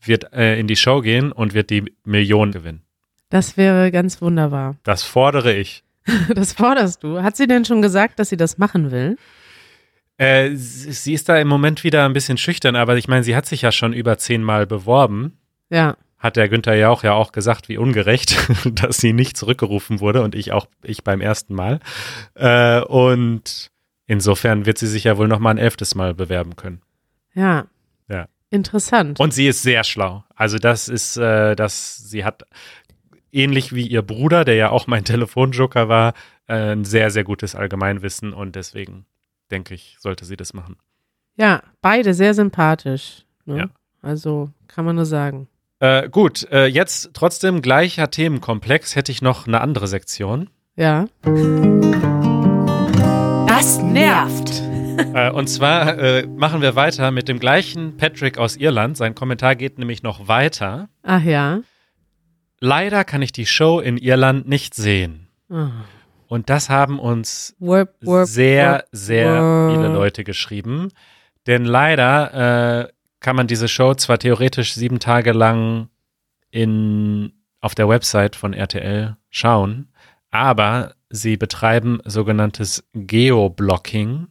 wird 0.00 0.32
äh, 0.32 0.58
in 0.58 0.66
die 0.66 0.76
Show 0.76 1.00
gehen 1.00 1.32
und 1.32 1.54
wird 1.54 1.70
die 1.70 1.84
Million 2.04 2.52
gewinnen. 2.52 2.82
Das 3.30 3.56
wäre 3.56 3.90
ganz 3.90 4.22
wunderbar. 4.22 4.76
Das 4.84 5.02
fordere 5.02 5.52
ich. 5.54 5.82
Das 6.34 6.52
forderst 6.52 7.02
du. 7.02 7.22
Hat 7.22 7.36
sie 7.36 7.46
denn 7.46 7.64
schon 7.64 7.80
gesagt, 7.82 8.18
dass 8.18 8.28
sie 8.28 8.36
das 8.36 8.58
machen 8.58 8.90
will? 8.90 9.16
Äh, 10.16 10.50
sie 10.54 11.12
ist 11.12 11.28
da 11.28 11.38
im 11.38 11.48
Moment 11.48 11.82
wieder 11.82 12.04
ein 12.04 12.12
bisschen 12.12 12.38
schüchtern, 12.38 12.76
aber 12.76 12.96
ich 12.96 13.08
meine, 13.08 13.24
sie 13.24 13.34
hat 13.34 13.46
sich 13.46 13.62
ja 13.62 13.72
schon 13.72 13.92
über 13.92 14.18
zehnmal 14.18 14.66
beworben. 14.66 15.38
Ja. 15.70 15.96
Hat 16.18 16.36
der 16.36 16.48
Günther 16.48 16.76
Jauch 16.76 17.02
ja 17.02 17.12
auch 17.14 17.32
gesagt, 17.32 17.68
wie 17.68 17.78
ungerecht, 17.78 18.36
dass 18.72 18.98
sie 18.98 19.12
nicht 19.12 19.36
zurückgerufen 19.36 20.00
wurde 20.00 20.22
und 20.22 20.34
ich 20.34 20.52
auch, 20.52 20.66
ich 20.82 21.02
beim 21.02 21.20
ersten 21.20 21.54
Mal. 21.54 21.80
Äh, 22.34 22.80
und 22.80 23.70
insofern 24.06 24.66
wird 24.66 24.78
sie 24.78 24.86
sich 24.86 25.04
ja 25.04 25.18
wohl 25.18 25.28
nochmal 25.28 25.54
ein 25.54 25.58
elftes 25.58 25.94
Mal 25.94 26.14
bewerben 26.14 26.54
können. 26.56 26.80
Ja. 27.34 27.66
Ja. 28.08 28.26
Interessant. 28.50 29.18
Und 29.18 29.34
sie 29.34 29.48
ist 29.48 29.62
sehr 29.62 29.82
schlau. 29.82 30.24
Also 30.36 30.58
das 30.58 30.88
ist, 30.88 31.16
äh, 31.16 31.56
das, 31.56 31.96
sie 32.08 32.24
hat 32.24 32.44
ähnlich 33.32 33.74
wie 33.74 33.86
ihr 33.86 34.02
Bruder, 34.02 34.44
der 34.44 34.54
ja 34.54 34.70
auch 34.70 34.86
mein 34.86 35.04
Telefonjoker 35.04 35.88
war, 35.88 36.14
äh, 36.46 36.72
ein 36.72 36.84
sehr, 36.84 37.10
sehr 37.10 37.24
gutes 37.24 37.56
Allgemeinwissen 37.56 38.32
und 38.32 38.54
deswegen 38.54 39.06
denke 39.54 39.74
ich, 39.74 39.96
sollte 40.00 40.24
sie 40.24 40.36
das 40.36 40.52
machen. 40.52 40.76
ja, 41.36 41.62
beide 41.80 42.12
sehr 42.12 42.34
sympathisch. 42.34 43.24
Ne? 43.46 43.58
Ja. 43.58 43.66
Also 44.02 44.50
kann 44.68 44.84
man 44.84 44.96
nur 44.96 45.06
sagen. 45.06 45.48
Äh, 45.78 46.08
gut, 46.08 46.46
äh, 46.50 46.66
jetzt 46.66 47.10
trotzdem 47.14 47.62
gleicher 47.62 48.10
Themenkomplex 48.10 48.96
hätte 48.96 49.12
ich 49.12 49.22
noch 49.22 49.46
eine 49.46 49.60
andere 49.60 49.86
Sektion. 49.86 50.50
Ja. 50.76 51.06
Das 53.46 53.78
nervt. 53.78 54.62
äh, 55.14 55.30
und 55.30 55.48
zwar 55.48 55.98
äh, 55.98 56.26
machen 56.26 56.60
wir 56.62 56.74
weiter 56.74 57.10
mit 57.10 57.28
dem 57.28 57.38
gleichen 57.38 57.96
Patrick 57.96 58.38
aus 58.38 58.56
Irland. 58.56 58.96
Sein 58.96 59.14
Kommentar 59.14 59.56
geht 59.56 59.78
nämlich 59.78 60.02
noch 60.02 60.28
weiter. 60.28 60.88
Ach 61.02 61.22
ja. 61.22 61.60
Leider 62.60 63.04
kann 63.04 63.22
ich 63.22 63.32
die 63.32 63.46
Show 63.46 63.80
in 63.80 63.96
Irland 63.98 64.48
nicht 64.48 64.74
sehen. 64.74 65.28
Ah. 65.50 65.70
Und 66.34 66.50
das 66.50 66.68
haben 66.68 66.98
uns 66.98 67.54
Warp, 67.60 67.94
warp, 68.00 68.26
sehr, 68.26 68.72
warp, 68.72 68.86
sehr 68.90 69.70
viele 69.70 69.86
Leute 69.86 70.24
geschrieben. 70.24 70.90
Denn 71.46 71.64
leider 71.64 72.88
äh, 72.88 72.92
kann 73.20 73.36
man 73.36 73.46
diese 73.46 73.68
Show 73.68 73.94
zwar 73.94 74.18
theoretisch 74.18 74.74
sieben 74.74 74.98
Tage 74.98 75.30
lang 75.30 75.90
in, 76.50 77.34
auf 77.60 77.76
der 77.76 77.88
Website 77.88 78.34
von 78.34 78.52
RTL 78.52 79.16
schauen, 79.30 79.92
aber 80.32 80.96
sie 81.08 81.36
betreiben 81.36 82.00
sogenanntes 82.04 82.82
Geoblocking. 82.94 84.26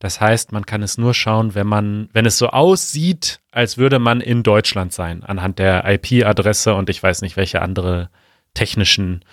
Das 0.00 0.20
heißt, 0.20 0.50
man 0.50 0.66
kann 0.66 0.82
es 0.82 0.98
nur 0.98 1.14
schauen, 1.14 1.54
wenn 1.54 1.68
man, 1.68 2.08
wenn 2.12 2.26
es 2.26 2.38
so 2.38 2.48
aussieht, 2.48 3.38
als 3.52 3.78
würde 3.78 4.00
man 4.00 4.20
in 4.20 4.42
Deutschland 4.42 4.92
sein, 4.92 5.22
anhand 5.22 5.60
der 5.60 5.84
IP-Adresse 5.88 6.74
und 6.74 6.90
ich 6.90 7.00
weiß 7.00 7.22
nicht, 7.22 7.36
welche 7.36 7.62
andere 7.62 8.10
technischen 8.52 9.24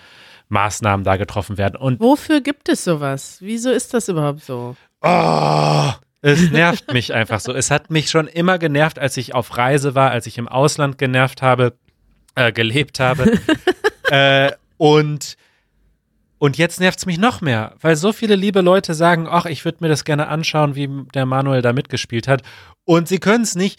Maßnahmen 0.48 1.04
da 1.04 1.16
getroffen 1.16 1.58
werden. 1.58 1.76
Und 1.76 2.00
Wofür 2.00 2.40
gibt 2.40 2.68
es 2.68 2.84
sowas? 2.84 3.38
Wieso 3.40 3.70
ist 3.70 3.94
das 3.94 4.08
überhaupt 4.08 4.44
so? 4.44 4.76
Oh, 5.00 5.90
es 6.22 6.50
nervt 6.50 6.92
mich 6.92 7.12
einfach 7.12 7.40
so. 7.40 7.52
Es 7.52 7.70
hat 7.70 7.90
mich 7.90 8.10
schon 8.10 8.28
immer 8.28 8.58
genervt, 8.58 8.98
als 8.98 9.16
ich 9.16 9.34
auf 9.34 9.56
Reise 9.56 9.94
war, 9.94 10.10
als 10.10 10.26
ich 10.26 10.38
im 10.38 10.48
Ausland 10.48 10.96
genervt 10.96 11.42
habe, 11.42 11.74
äh, 12.34 12.52
gelebt 12.52 13.00
habe. 13.00 13.38
äh, 14.10 14.52
und, 14.78 15.36
und 16.38 16.56
jetzt 16.56 16.80
nervt 16.80 16.98
es 16.98 17.06
mich 17.06 17.18
noch 17.18 17.40
mehr, 17.40 17.74
weil 17.80 17.96
so 17.96 18.12
viele 18.12 18.36
liebe 18.36 18.60
Leute 18.60 18.94
sagen, 18.94 19.26
ach, 19.28 19.46
ich 19.46 19.64
würde 19.64 19.78
mir 19.80 19.88
das 19.88 20.04
gerne 20.04 20.28
anschauen, 20.28 20.74
wie 20.74 20.88
der 21.14 21.26
Manuel 21.26 21.62
da 21.62 21.72
mitgespielt 21.72 22.26
hat. 22.26 22.42
Und 22.84 23.08
sie 23.08 23.18
können 23.18 23.44
es 23.44 23.54
nicht, 23.54 23.78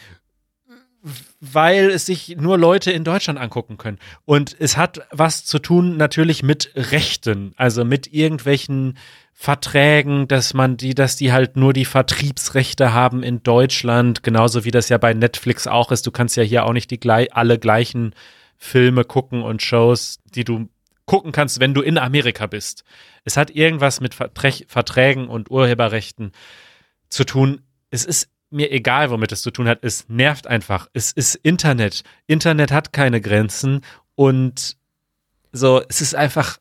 weil 1.53 1.89
es 1.89 2.05
sich 2.05 2.35
nur 2.37 2.57
Leute 2.57 2.91
in 2.91 3.03
Deutschland 3.03 3.39
angucken 3.39 3.77
können. 3.77 3.99
Und 4.25 4.55
es 4.57 4.77
hat 4.77 5.01
was 5.11 5.45
zu 5.45 5.59
tun 5.59 5.97
natürlich 5.97 6.43
mit 6.43 6.71
Rechten, 6.75 7.53
also 7.57 7.85
mit 7.85 8.11
irgendwelchen 8.11 8.97
Verträgen, 9.33 10.27
dass 10.29 10.53
man 10.53 10.77
die, 10.77 10.95
dass 10.95 11.17
die 11.17 11.33
halt 11.33 11.57
nur 11.57 11.73
die 11.73 11.85
Vertriebsrechte 11.85 12.93
haben 12.93 13.21
in 13.21 13.43
Deutschland, 13.43 14.23
genauso 14.23 14.63
wie 14.63 14.71
das 14.71 14.87
ja 14.87 14.97
bei 14.97 15.13
Netflix 15.13 15.67
auch 15.67 15.91
ist. 15.91 16.07
Du 16.07 16.11
kannst 16.11 16.37
ja 16.37 16.43
hier 16.43 16.65
auch 16.65 16.73
nicht 16.73 16.89
die 16.89 16.99
alle 17.31 17.59
gleichen 17.59 18.15
Filme 18.57 19.03
gucken 19.03 19.41
und 19.41 19.61
Shows, 19.61 20.19
die 20.33 20.45
du 20.45 20.69
gucken 21.05 21.31
kannst, 21.31 21.59
wenn 21.59 21.73
du 21.73 21.81
in 21.81 21.97
Amerika 21.97 22.47
bist. 22.47 22.83
Es 23.25 23.37
hat 23.37 23.51
irgendwas 23.51 23.99
mit 23.99 24.15
Verträ 24.15 24.51
Verträgen 24.67 25.27
und 25.27 25.51
Urheberrechten 25.51 26.31
zu 27.09 27.25
tun. 27.25 27.61
Es 27.91 28.05
ist 28.05 28.29
mir 28.55 28.71
egal, 28.71 29.11
womit 29.11 29.31
es 29.31 29.41
zu 29.43 29.51
tun 29.51 29.67
hat. 29.67 29.79
Es 29.81 30.05
nervt 30.09 30.47
einfach. 30.47 30.87
Es 30.93 31.11
ist 31.11 31.35
Internet. 31.35 32.03
Internet 32.27 32.71
hat 32.71 32.93
keine 32.93 33.21
Grenzen 33.21 33.81
und 34.15 34.77
so, 35.51 35.81
es 35.87 36.01
ist 36.01 36.15
einfach, 36.15 36.57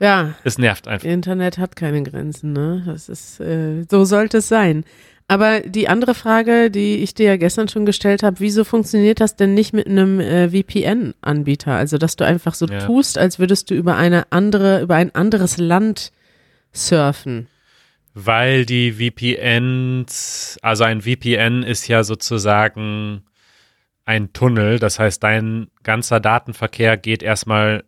Ja, 0.00 0.34
es 0.44 0.58
nervt 0.58 0.88
einfach. 0.88 1.06
Internet 1.08 1.58
hat 1.58 1.76
keine 1.76 2.02
Grenzen, 2.02 2.52
ne? 2.52 2.82
Das 2.86 3.08
ist, 3.08 3.40
äh, 3.40 3.84
so 3.90 4.04
sollte 4.04 4.38
es 4.38 4.48
sein. 4.48 4.84
Aber 5.28 5.60
die 5.60 5.88
andere 5.88 6.14
Frage, 6.14 6.70
die 6.72 6.96
ich 6.96 7.14
dir 7.14 7.26
ja 7.26 7.36
gestern 7.36 7.68
schon 7.68 7.86
gestellt 7.86 8.22
habe, 8.24 8.40
wieso 8.40 8.64
funktioniert 8.64 9.20
das 9.20 9.36
denn 9.36 9.54
nicht 9.54 9.72
mit 9.72 9.86
einem 9.86 10.18
äh, 10.18 10.48
VPN-Anbieter? 10.50 11.72
Also, 11.72 11.98
dass 11.98 12.16
du 12.16 12.24
einfach 12.24 12.54
so 12.54 12.66
Ja. 12.66 12.84
tust, 12.86 13.16
als 13.18 13.38
würdest 13.38 13.70
du 13.70 13.74
über 13.74 13.96
eine 13.96 14.32
andere, 14.32 14.80
über 14.82 14.96
ein 14.96 15.14
anderes 15.14 15.56
Land 15.58 16.10
surfen. 16.72 17.46
Weil 18.22 18.66
die 18.66 18.92
VPNs, 18.92 20.58
also 20.62 20.84
ein 20.84 21.02
VPN 21.02 21.62
ist 21.62 21.88
ja 21.88 22.04
sozusagen 22.04 23.24
ein 24.04 24.32
Tunnel. 24.32 24.78
Das 24.78 24.98
heißt, 24.98 25.22
dein 25.22 25.68
ganzer 25.82 26.20
Datenverkehr 26.20 26.96
geht 26.96 27.22
erstmal 27.22 27.84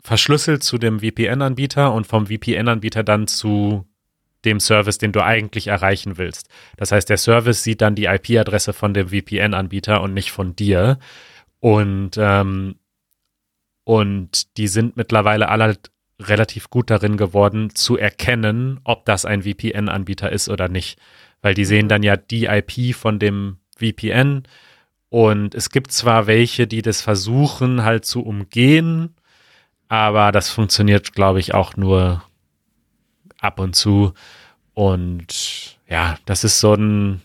verschlüsselt 0.00 0.64
zu 0.64 0.78
dem 0.78 1.00
VPN-Anbieter 1.00 1.92
und 1.92 2.06
vom 2.06 2.26
VPN-Anbieter 2.26 3.04
dann 3.04 3.28
zu 3.28 3.86
dem 4.44 4.58
Service, 4.58 4.98
den 4.98 5.12
du 5.12 5.22
eigentlich 5.22 5.68
erreichen 5.68 6.18
willst. 6.18 6.48
Das 6.76 6.90
heißt, 6.90 7.08
der 7.08 7.16
Service 7.16 7.62
sieht 7.62 7.80
dann 7.80 7.94
die 7.94 8.06
IP-Adresse 8.06 8.72
von 8.72 8.92
dem 8.92 9.08
VPN-Anbieter 9.10 10.00
und 10.02 10.14
nicht 10.14 10.32
von 10.32 10.56
dir. 10.56 10.98
Und, 11.60 12.16
ähm, 12.18 12.76
und 13.84 14.56
die 14.56 14.66
sind 14.66 14.96
mittlerweile 14.96 15.48
alle 15.48 15.76
relativ 16.28 16.70
gut 16.70 16.90
darin 16.90 17.16
geworden, 17.16 17.74
zu 17.74 17.96
erkennen, 17.96 18.80
ob 18.84 19.04
das 19.04 19.24
ein 19.24 19.42
VPN-Anbieter 19.42 20.30
ist 20.30 20.48
oder 20.48 20.68
nicht. 20.68 20.98
Weil 21.40 21.54
die 21.54 21.64
sehen 21.64 21.88
dann 21.88 22.02
ja 22.02 22.16
die 22.16 22.46
IP 22.46 22.94
von 22.94 23.18
dem 23.18 23.58
VPN 23.76 24.44
und 25.08 25.54
es 25.54 25.68
gibt 25.68 25.92
zwar 25.92 26.26
welche, 26.26 26.66
die 26.66 26.80
das 26.80 27.02
versuchen 27.02 27.84
halt 27.84 28.06
zu 28.06 28.22
umgehen, 28.22 29.14
aber 29.88 30.32
das 30.32 30.48
funktioniert, 30.48 31.12
glaube 31.12 31.38
ich, 31.38 31.52
auch 31.52 31.76
nur 31.76 32.22
ab 33.38 33.60
und 33.60 33.76
zu. 33.76 34.14
Und 34.72 35.76
ja, 35.86 36.16
das 36.24 36.44
ist 36.44 36.60
so 36.60 36.72
ein, 36.72 37.20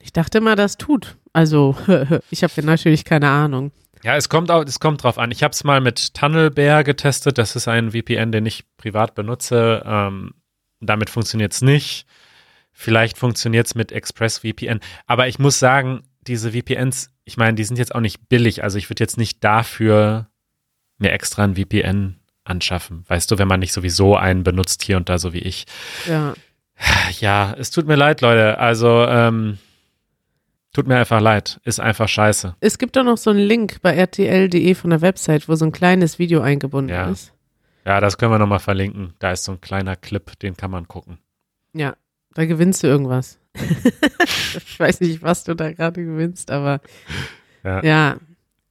Ich 0.00 0.12
dachte 0.12 0.40
mal, 0.40 0.54
das 0.54 0.76
tut. 0.76 1.16
Also, 1.32 1.74
ich 2.30 2.44
habe 2.44 2.62
natürlich 2.62 3.04
keine 3.04 3.28
Ahnung. 3.28 3.72
Ja, 4.06 4.14
es 4.14 4.28
kommt 4.28 4.52
auch, 4.52 4.62
es 4.64 4.78
kommt 4.78 5.02
drauf 5.02 5.18
an. 5.18 5.32
Ich 5.32 5.42
habe 5.42 5.50
es 5.50 5.64
mal 5.64 5.80
mit 5.80 6.14
Tunnelbear 6.14 6.84
getestet. 6.84 7.38
Das 7.38 7.56
ist 7.56 7.66
ein 7.66 7.90
VPN, 7.90 8.30
den 8.30 8.46
ich 8.46 8.62
privat 8.76 9.16
benutze. 9.16 9.82
Ähm, 9.84 10.32
damit 10.78 11.10
funktioniert 11.10 11.52
es 11.52 11.60
nicht. 11.60 12.06
Vielleicht 12.70 13.18
funktioniert 13.18 13.66
es 13.66 13.74
mit 13.74 13.90
ExpressVPN. 13.90 14.78
Aber 15.08 15.26
ich 15.26 15.40
muss 15.40 15.58
sagen, 15.58 16.04
diese 16.20 16.52
VPNs, 16.52 17.10
ich 17.24 17.36
meine, 17.36 17.56
die 17.56 17.64
sind 17.64 17.78
jetzt 17.78 17.96
auch 17.96 18.00
nicht 18.00 18.28
billig. 18.28 18.62
Also 18.62 18.78
ich 18.78 18.88
würde 18.88 19.02
jetzt 19.02 19.18
nicht 19.18 19.42
dafür 19.42 20.28
mir 20.98 21.10
extra 21.10 21.42
ein 21.42 21.56
VPN 21.56 22.20
anschaffen. 22.44 23.04
Weißt 23.08 23.28
du, 23.32 23.38
wenn 23.38 23.48
man 23.48 23.58
nicht 23.58 23.72
sowieso 23.72 24.14
einen 24.14 24.44
benutzt 24.44 24.84
hier 24.84 24.98
und 24.98 25.08
da, 25.08 25.18
so 25.18 25.32
wie 25.32 25.40
ich. 25.40 25.66
Ja. 26.06 26.34
Ja, 27.18 27.56
es 27.58 27.72
tut 27.72 27.88
mir 27.88 27.96
leid, 27.96 28.20
Leute. 28.20 28.58
Also, 28.58 29.04
ähm, 29.08 29.58
tut 30.76 30.86
mir 30.86 30.96
einfach 30.98 31.20
leid. 31.22 31.58
Ist 31.64 31.80
einfach 31.80 32.06
scheiße. 32.08 32.54
Es 32.60 32.76
gibt 32.76 32.96
doch 32.96 33.02
noch 33.02 33.16
so 33.16 33.30
einen 33.30 33.38
Link 33.40 33.78
bei 33.80 33.96
rtl.de 33.98 34.74
von 34.74 34.90
der 34.90 35.00
Website, 35.00 35.48
wo 35.48 35.54
so 35.54 35.64
ein 35.64 35.72
kleines 35.72 36.18
Video 36.18 36.42
eingebunden 36.42 36.90
Ja. 36.94 37.08
ist. 37.10 37.32
Ja, 37.86 37.98
das 38.00 38.18
können 38.18 38.32
wir 38.32 38.38
nochmal 38.38 38.58
verlinken. 38.58 39.14
Da 39.18 39.30
ist 39.32 39.44
so 39.44 39.52
ein 39.52 39.60
kleiner 39.62 39.96
Clip, 39.96 40.38
den 40.40 40.54
kann 40.56 40.70
man 40.70 40.86
gucken. 40.86 41.18
Ja, 41.72 41.94
da 42.34 42.44
gewinnst 42.44 42.82
du 42.82 42.88
irgendwas. 42.88 43.38
ich 43.54 44.78
weiß 44.78 45.00
nicht, 45.00 45.22
was 45.22 45.44
du 45.44 45.54
da 45.54 45.72
gerade 45.72 46.04
gewinnst, 46.04 46.50
aber 46.50 46.80
Ja. 47.64 47.82
ja. 47.82 48.16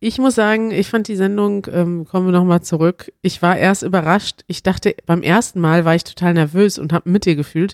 Ich 0.02 0.20
muss 0.20 0.36
sagen, 0.36 0.70
ich 0.70 0.90
fand 0.90 1.08
die 1.08 1.16
Sendung, 1.16 1.66
ähm, 1.72 2.06
kommen 2.06 2.28
wir 2.28 2.32
nochmal 2.34 2.62
zurück. 2.62 3.12
Ich 3.24 3.42
war 3.42 3.58
erst 3.58 3.82
überrascht. 3.82 4.44
Ich 4.46 4.62
dachte, 4.62 4.94
beim 5.08 5.24
ersten 5.24 5.60
Mal 5.60 5.86
war 5.86 5.96
ich 5.96 6.04
total 6.04 6.34
nervös 6.36 6.78
und 6.78 6.94
habe 6.94 7.10
mit 7.10 7.26
dir 7.26 7.36
gefühlt. 7.36 7.74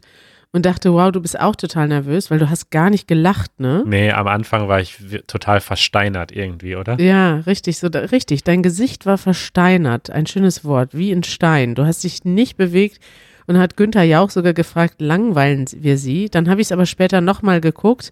Und 0.53 0.65
dachte, 0.65 0.91
wow, 0.93 1.11
du 1.11 1.21
bist 1.21 1.39
auch 1.39 1.55
total 1.55 1.87
nervös, 1.87 2.29
weil 2.29 2.39
du 2.39 2.49
hast 2.49 2.71
gar 2.71 2.89
nicht 2.89 3.07
gelacht, 3.07 3.59
ne? 3.59 3.83
Nee, 3.85 4.11
am 4.11 4.27
Anfang 4.27 4.67
war 4.67 4.81
ich 4.81 4.97
total 5.27 5.61
versteinert 5.61 6.31
irgendwie, 6.31 6.75
oder? 6.75 6.99
Ja, 6.99 7.37
richtig, 7.37 7.77
so 7.77 7.87
da, 7.87 7.99
richtig. 7.99 8.43
Dein 8.43 8.61
Gesicht 8.61 9.05
war 9.05 9.17
versteinert, 9.17 10.09
ein 10.09 10.27
schönes 10.27 10.65
Wort, 10.65 10.93
wie 10.93 11.11
in 11.11 11.23
Stein. 11.23 11.75
Du 11.75 11.85
hast 11.85 12.03
dich 12.03 12.25
nicht 12.25 12.57
bewegt 12.57 12.99
und 13.47 13.57
hat 13.57 13.77
Günther 13.77 14.03
Jauch 14.03 14.29
sogar 14.29 14.53
gefragt, 14.53 14.95
langweilen 14.99 15.65
wir 15.73 15.97
sie? 15.97 16.29
Dann 16.29 16.49
habe 16.49 16.59
ich 16.59 16.67
es 16.67 16.71
aber 16.73 16.85
später 16.85 17.21
nochmal 17.21 17.61
geguckt. 17.61 18.11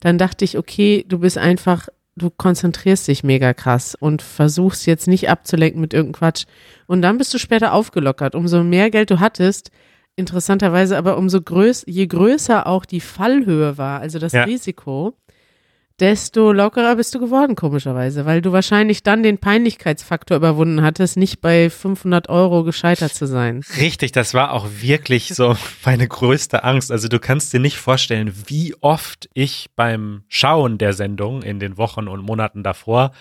Dann 0.00 0.18
dachte 0.18 0.44
ich, 0.44 0.58
okay, 0.58 1.04
du 1.08 1.20
bist 1.20 1.38
einfach, 1.38 1.88
du 2.16 2.30
konzentrierst 2.30 3.06
dich 3.06 3.22
mega 3.22 3.54
krass 3.54 3.94
und 3.94 4.22
versuchst 4.22 4.86
jetzt 4.86 5.06
nicht 5.06 5.30
abzulenken 5.30 5.80
mit 5.80 5.94
irgendeinem 5.94 6.18
Quatsch. 6.18 6.46
Und 6.86 7.02
dann 7.02 7.16
bist 7.16 7.32
du 7.32 7.38
später 7.38 7.72
aufgelockert. 7.72 8.34
Umso 8.34 8.64
mehr 8.64 8.90
Geld 8.90 9.10
du 9.10 9.20
hattest, 9.20 9.70
interessanterweise 10.16 10.96
aber 10.96 11.16
umso 11.16 11.40
größ, 11.40 11.84
je 11.86 12.06
größer 12.06 12.66
auch 12.66 12.84
die 12.84 13.00
Fallhöhe 13.00 13.78
war, 13.78 14.00
also 14.00 14.18
das 14.18 14.32
Ja. 14.32 14.44
Risiko, 14.44 15.14
desto 16.00 16.52
lockerer 16.52 16.96
bist 16.96 17.14
du 17.14 17.20
geworden, 17.20 17.54
komischerweise, 17.54 18.26
weil 18.26 18.42
du 18.42 18.52
wahrscheinlich 18.52 19.02
dann 19.02 19.22
den 19.22 19.38
Peinlichkeitsfaktor 19.38 20.36
überwunden 20.36 20.82
hattest, 20.82 21.16
nicht 21.16 21.40
bei 21.40 21.70
500 21.70 22.28
Euro 22.28 22.64
gescheitert 22.64 23.14
zu 23.14 23.26
sein. 23.26 23.62
Richtig, 23.78 24.12
das 24.12 24.34
war 24.34 24.52
auch 24.52 24.68
wirklich 24.80 25.28
so 25.34 25.56
meine 25.84 26.06
größte 26.06 26.64
Angst. 26.64 26.90
Also 26.90 27.08
du 27.08 27.18
kannst 27.18 27.52
dir 27.52 27.60
nicht 27.60 27.78
vorstellen, 27.78 28.32
wie 28.46 28.74
oft 28.80 29.28
ich 29.32 29.68
beim 29.74 30.24
Schauen 30.28 30.76
der 30.78 30.92
Sendung 30.92 31.42
in 31.42 31.60
den 31.60 31.78
Wochen 31.78 32.08
und 32.08 32.22
Monaten 32.22 32.62
davor 32.62 33.12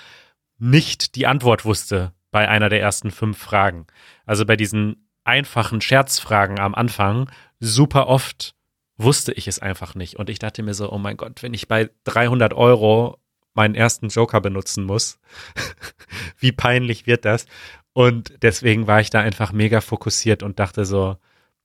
nicht 0.57 1.15
die 1.15 1.27
Antwort 1.27 1.65
wusste 1.65 2.13
bei 2.31 2.47
einer 2.49 2.67
der 2.67 2.81
ersten 2.81 3.11
fünf 3.11 3.37
Fragen. 3.37 3.87
Also 4.25 4.45
bei 4.45 4.57
diesen 4.57 5.04
einfachen 5.25 5.81
Scherzfragen 5.81 6.59
am 6.59 6.75
Anfang 6.75 7.29
super 7.59 8.07
oft 8.07 8.55
wusste 8.97 9.33
ich 9.33 9.47
es 9.47 9.59
einfach 9.59 9.95
nicht. 9.95 10.15
Und 10.15 10.29
ich 10.29 10.39
dachte 10.39 10.63
mir 10.63 10.73
so, 10.73 10.91
oh 10.91 10.97
mein 10.97 11.17
Gott, 11.17 11.43
wenn 11.43 11.53
ich 11.53 11.67
bei 11.67 11.89
300 12.05 12.53
Euro 12.53 13.19
meinen 13.53 13.75
ersten 13.75 14.09
Joker 14.09 14.41
benutzen 14.41 14.83
muss, 14.83 15.19
wie 16.37 16.51
peinlich 16.51 17.07
wird 17.07 17.25
das? 17.25 17.45
Und 17.93 18.33
deswegen 18.41 18.87
war 18.87 18.99
ich 18.99 19.09
da 19.09 19.21
einfach 19.21 19.51
mega 19.51 19.81
fokussiert 19.81 20.43
und 20.43 20.59
dachte 20.59 20.85
so, 20.85 21.17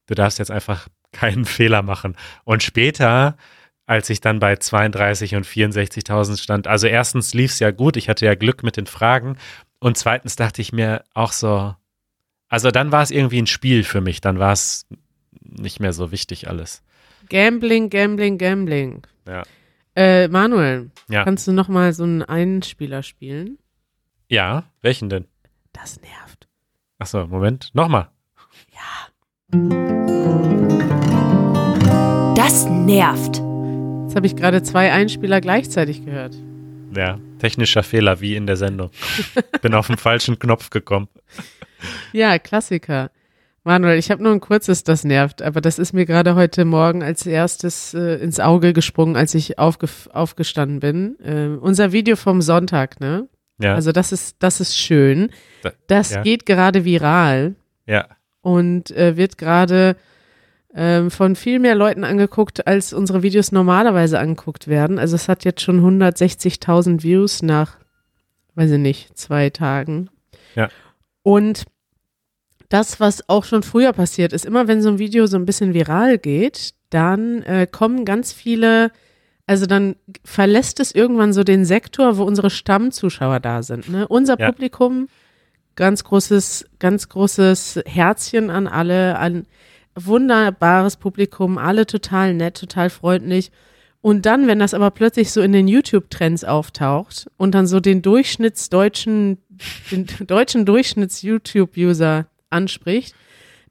du 0.07 0.15
darfst 0.15 0.39
jetzt 0.39 0.51
einfach 0.51 0.89
keinen 1.13 1.45
Fehler 1.45 1.83
machen. 1.83 2.17
Und 2.45 2.63
später, 2.63 3.37
als 3.87 4.11
ich 4.11 4.21
dann 4.21 4.39
bei 4.39 4.57
32 4.57 5.35
und 5.35 5.47
64.000 5.47 6.41
stand, 6.41 6.67
also 6.67 6.87
erstens 6.87 7.35
lief 7.35 7.53
es 7.53 7.59
ja 7.59 7.73
gut, 7.73 7.97
ich 7.97 8.09
hatte 8.09 8.27
ja 8.27 8.35
Glück 8.35 8.63
mit 8.63 8.77
den 8.77 8.87
Fragen. 8.87 9.37
Und 9.81 9.99
zweitens 9.99 10.37
dachte 10.37 10.63
ich 10.63 10.73
mir 10.73 11.05
auch 11.15 11.33
so, 11.33 11.75
also 12.51 12.71
dann 12.71 12.93
war 12.93 13.03
es 13.03 13.11
irgendwie 13.11 13.41
ein 13.41 13.47
Spiel 13.47 13.83
für 13.85 14.01
mich, 14.03 14.21
dann 14.21 14.39
war 14.39 14.53
es 14.53 14.87
nicht 15.43 15.81
mehr 15.81 15.93
so 15.95 16.13
wichtig 16.13 16.49
alles. 16.49 16.83
Gambling, 17.31 17.89
Gambling, 17.89 18.37
Gambling. 18.39 19.03
Ja. 19.27 19.43
Äh, 19.97 20.29
Manuel, 20.29 20.91
Ja. 21.09 21.25
kannst 21.25 21.47
du 21.49 21.53
noch 21.53 21.69
mal 21.69 21.93
so 21.93 22.03
einen 22.05 22.23
Einspieler 22.23 23.03
spielen? 23.03 23.59
Ja, 24.29 24.65
welchen 24.83 25.09
denn? 25.09 25.27
Das 25.73 26.01
nervt. 26.01 26.49
Achso, 26.99 27.27
Moment, 27.27 27.71
nochmal. 27.73 28.09
Das 32.37 32.65
nervt. 32.67 33.37
Jetzt 34.05 34.17
habe 34.17 34.27
ich 34.27 34.35
gerade 34.37 34.63
zwei 34.63 34.93
Einspieler 34.93 35.41
gleichzeitig 35.41 36.05
gehört. 36.05 36.35
Ja, 36.97 37.19
technischer 37.39 37.83
Fehler 37.83 38.21
wie 38.21 38.35
in 38.35 38.47
der 38.47 38.57
Sendung. 38.57 38.91
Bin 39.63 39.75
auf 39.75 39.87
den 39.89 39.97
falschen 39.97 40.39
Knopf 40.39 40.71
gekommen. 40.71 41.09
Ja, 42.13 42.39
Klassiker. 42.39 43.11
Manuel, 43.63 43.99
ich 43.99 44.11
habe 44.11 44.23
nur 44.23 44.33
ein 44.33 44.41
kurzes, 44.41 44.85
das 44.85 45.05
nervt, 45.05 45.43
aber 45.43 45.61
das 45.61 45.79
ist 45.79 45.93
mir 45.93 46.07
gerade 46.07 46.35
heute 46.35 46.65
Morgen 46.65 47.03
als 47.03 47.27
erstes 47.27 47.93
äh, 47.93 48.15
ins 48.17 48.41
Auge 48.41 48.73
gesprungen, 48.73 49.17
als 49.17 49.35
ich 49.35 49.59
aufge 49.59 49.87
aufgestanden 50.13 50.81
bin. 50.81 51.19
Äh, 51.21 51.59
unser 51.61 51.93
Video 51.93 52.17
vom 52.17 52.41
Sonntag, 52.41 53.01
ne? 53.01 53.29
Ja, 53.61 53.75
Also 53.75 53.93
das 53.93 54.13
ist, 54.13 54.37
das 54.39 54.61
ist 54.61 54.79
schön. 54.79 55.29
Da- 55.63 55.73
Das 55.89 56.11
ja. 56.13 56.23
geht 56.23 56.47
gerade 56.47 56.87
viral 56.87 57.55
ja, 57.87 58.09
und 58.41 58.91
äh, 58.93 59.19
wird 59.19 59.37
gerade 59.37 59.97
ähm, 60.75 61.11
von 61.11 61.37
viel 61.37 61.59
mehr 61.59 61.75
Leuten 61.75 62.03
angeguckt, 62.05 62.67
als 62.67 62.95
unsere 62.95 63.23
Videos 63.23 63.53
normalerweise 63.53 64.19
angeguckt 64.19 64.69
werden. 64.69 64.99
Also 64.99 65.17
es 65.17 65.29
hat 65.29 65.45
jetzt 65.45 65.61
schon 65.61 65.81
160.000 66.01 67.03
Views 67.03 67.43
nach, 67.43 67.77
weiß 68.55 68.71
ich 68.71 68.79
nicht, 68.79 69.19
zwei 69.19 69.51
Tagen. 69.51 70.09
Ja. 70.55 70.69
Und 71.23 71.65
das, 72.71 73.01
was 73.01 73.29
auch 73.29 73.45
schon 73.45 73.63
früher 73.63 73.93
passiert 73.93 74.33
ist, 74.33 74.47
immer 74.47 74.69
wenn 74.69 74.81
so 74.81 74.89
ein 74.89 74.99
Video 74.99 75.27
so 75.27 75.37
ein 75.37 75.45
bisschen 75.45 75.75
viral 75.75 76.19
geht, 76.19 76.73
dann 76.89 77.43
äh, 77.43 77.67
kommen 77.71 78.05
ganz 78.05 78.33
viele, 78.33 78.93
also 79.47 79.67
dann 79.67 79.97
verlässt 80.25 80.81
es 80.81 80.95
irgendwann 80.95 81.33
so 81.33 81.45
den 81.45 81.65
Sektor, 81.65 82.17
wo 82.17 82.23
unsere 82.23 82.49
Stammzuschauer 82.49 83.41
da 83.41 83.63
sind. 83.63 83.89
Ne? 83.89 84.07
Unser 84.09 84.39
Ja. 84.39 84.51
Publikum, 84.51 85.09
ganz 85.75 86.05
großes, 86.05 86.67
ganz 86.79 87.09
großes 87.09 87.81
Herzchen 87.87 88.51
an 88.51 88.69
alle, 88.69 89.19
ein 89.19 89.47
wunderbares 89.97 90.97
Publikum, 90.97 91.59
alle 91.59 91.87
total 91.87 92.35
nett, 92.35 92.57
total 92.57 92.89
freundlich. 92.89 93.51
Und 94.01 94.27
dann, 94.27 94.47
wenn 94.47 94.61
das 94.61 94.75
aber 94.75 94.93
plötzlich 94.93 95.33
so 95.33 95.43
in 95.43 95.53
den 95.53 95.67
YouTube-Trends 95.67 96.45
auftaucht 96.45 97.29
und 97.37 97.55
dann 97.55 97.67
so 97.67 97.81
den 97.81 98.01
Durchschnittsdeutschen, 98.01 99.39
den 99.91 100.07
deutschen 100.27 100.65
Durchschnitts-YouTube-User 100.65 102.27
anspricht, 102.51 103.15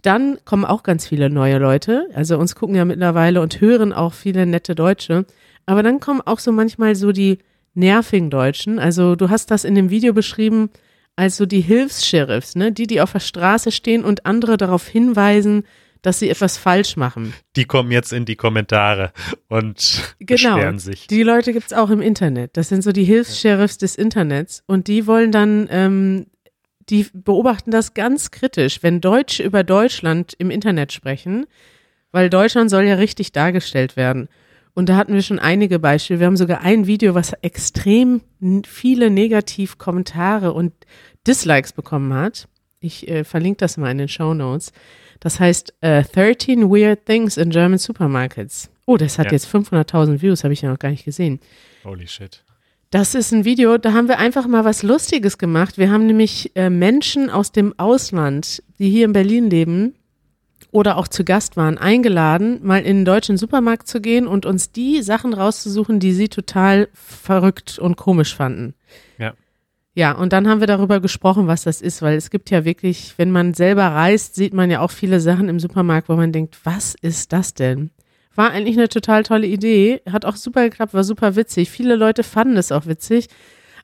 dann 0.01 0.37
kommen 0.45 0.65
auch 0.65 0.83
ganz 0.83 1.07
viele 1.07 1.29
neue 1.29 1.57
Leute. 1.57 2.07
Also 2.13 2.37
uns 2.37 2.55
gucken 2.55 2.75
ja 2.75 2.85
mittlerweile 2.85 3.41
und 3.41 3.59
hören 3.61 3.91
auch 3.93 4.13
viele 4.13 4.45
nette 4.45 4.73
Deutsche. 4.75 5.25
Aber 5.65 5.83
dann 5.83 5.99
kommen 5.99 6.21
auch 6.21 6.39
so 6.39 6.51
manchmal 6.51 6.95
so 6.95 7.11
die 7.11 7.39
nervigen 7.73 8.29
Deutschen. 8.29 8.79
Also 8.79 9.15
du 9.15 9.29
hast 9.29 9.51
das 9.51 9.63
in 9.65 9.75
dem 9.75 9.89
Video 9.89 10.13
beschrieben 10.13 10.69
als 11.15 11.35
so 11.35 11.45
die 11.45 11.59
Hilfs-Sheriffs, 11.61 12.55
ne? 12.55 12.71
Die, 12.71 12.87
die 12.87 13.01
auf 13.01 13.11
der 13.11 13.19
Straße 13.19 13.71
stehen 13.73 14.05
und 14.05 14.25
andere 14.25 14.55
darauf 14.55 14.87
hinweisen, 14.87 15.63
dass 16.01 16.17
sie 16.19 16.29
etwas 16.29 16.57
falsch 16.57 16.95
machen. 16.95 17.33
die 17.57 17.65
kommen 17.65 17.91
jetzt 17.91 18.13
in 18.13 18.23
die 18.23 18.37
Kommentare 18.37 19.11
und 19.49 20.15
Genau. 20.19 20.55
beschweren 20.55 20.79
sich. 20.79 21.07
Die 21.07 21.23
Leute 21.23 21.51
gibt's 21.51 21.73
auch 21.73 21.89
im 21.89 22.01
Internet. 22.01 22.55
Das 22.55 22.69
sind 22.69 22.83
so 22.83 22.93
die 22.93 23.03
Hilfs-Sheriffs 23.03 23.77
des 23.77 23.95
Internets 23.95 24.63
und 24.65 24.87
die 24.87 25.07
wollen 25.07 25.33
dann, 25.33 25.67
ähm, 25.69 26.27
die 26.89 27.08
beobachten 27.13 27.71
das 27.71 27.93
ganz 27.93 28.32
kritisch, 28.32 28.82
wenn 28.84 29.02
Deutsche 29.02 29.43
über 29.43 29.63
Deutschland 29.63 30.34
im 30.38 30.49
Internet 30.49 30.91
sprechen, 30.91 31.45
weil 32.12 32.30
Deutschland 32.30 32.69
soll 32.69 32.84
ja 32.86 32.95
richtig 32.95 33.32
dargestellt 33.32 33.95
werden. 33.95 34.28
Und 34.73 34.88
da 34.89 34.95
hatten 34.95 35.13
wir 35.13 35.21
schon 35.21 35.39
einige 35.39 35.78
Beispiele. 35.80 36.19
Wir 36.19 36.28
haben 36.28 36.38
sogar 36.38 36.62
ein 36.62 36.88
Video, 36.88 37.13
was 37.15 37.34
extrem 37.41 38.21
viele 38.65 39.10
Negativ-Kommentare 39.10 40.54
und 40.54 40.73
Dislikes 41.28 41.73
bekommen 41.73 42.13
hat. 42.13 42.47
Ich 42.80 43.08
äh, 43.10 43.23
verlinke 43.23 43.58
das 43.58 43.78
mal 43.78 43.91
in 43.91 43.97
den 43.97 44.08
Show 44.08 44.34
Notes. 44.34 44.71
Das 45.19 45.39
heißt 45.39 45.73
äh, 45.82 46.04
13 46.04 46.69
Weird 46.69 47.06
Things 47.06 47.36
in 47.38 47.49
German 47.49 47.78
Supermarkets. 47.78 48.69
Oh, 48.86 48.95
das 48.97 49.19
hat 49.19 49.28
Ja. 49.28 49.32
jetzt 49.34 49.47
500.000 49.54 50.21
Views, 50.21 50.43
habe 50.43 50.54
ich 50.54 50.62
ja 50.62 50.69
noch 50.71 50.80
gar 50.80 50.89
nicht 50.89 51.04
gesehen. 51.06 51.39
Holy 51.84 52.08
shit. 52.08 52.43
Das 52.91 53.13
ist 53.13 53.32
ein 53.32 53.45
Video, 53.45 53.78
da 53.78 53.93
haben 53.93 54.08
wir 54.08 54.17
einfach 54.17 54.47
mal 54.47 54.65
was 54.65 54.82
Lustiges 54.82 55.38
gemacht. 55.38 55.78
Wir 55.78 55.91
haben 55.91 56.08
nämlich 56.08 56.56
äh, 56.56 56.71
Menschen 56.71 57.30
aus 57.30 57.52
dem 57.52 57.78
Ausland, 57.78 58.63
die 58.80 58.89
hier 58.89 59.06
in 59.06 59.13
Berlin 59.13 59.47
leben 59.52 59.93
oder 60.71 60.97
auch 60.97 61.08
zu 61.08 61.23
Gast 61.23 61.56
waren, 61.56 61.78
eingeladen, 61.78 62.60
mal 62.63 62.80
in 62.80 62.97
den 62.97 63.06
deutschen 63.06 63.38
Supermarkt 63.38 63.88
zu 63.88 64.02
gehen 64.02 64.25
und 64.25 64.47
uns 64.47 64.71
die 64.71 65.04
Sachen 65.04 65.36
rauszusuchen, 65.36 65.99
die 65.99 66.13
sie 66.13 66.30
total 66.30 66.89
verrückt 66.93 67.78
und 67.78 67.95
komisch 67.95 68.36
fanden. 68.36 68.73
Ja. 69.19 69.34
Ja, 69.93 70.13
und 70.13 70.34
dann 70.34 70.47
haben 70.47 70.60
wir 70.60 70.67
darüber 70.67 70.99
gesprochen, 70.99 71.45
was 71.45 71.63
das 71.63 71.82
ist, 71.82 72.02
weil 72.02 72.15
es 72.15 72.32
gibt 72.32 72.49
ja 72.49 72.65
wirklich, 72.65 73.13
wenn 73.17 73.32
man 73.32 73.54
selber 73.54 73.84
reist, 73.84 74.34
sieht 74.34 74.54
man 74.54 74.71
ja 74.71 74.80
auch 74.82 74.91
viele 74.91 75.19
Sachen 75.19 75.47
im 75.47 75.60
Supermarkt, 75.60 76.10
wo 76.10 76.15
man 76.15 76.32
denkt, 76.32 76.58
was 76.63 76.95
ist 77.02 77.34
das 77.34 77.54
denn? 77.54 77.91
War 78.39 78.52
eigentlich 78.52 78.78
eine 78.78 78.88
total 78.88 79.23
tolle 79.23 79.47
Idee, 79.47 80.02
hat 80.10 80.23
auch 80.23 80.38
super 80.38 80.63
geklappt, 80.63 80.93
war 80.93 81.04
super 81.04 81.36
witzig. 81.36 81.69
Viele 81.69 81.97
Leute 81.97 82.23
fanden 82.23 82.56
es 82.56 82.71
auch 82.71 82.86
witzig, 82.86 83.28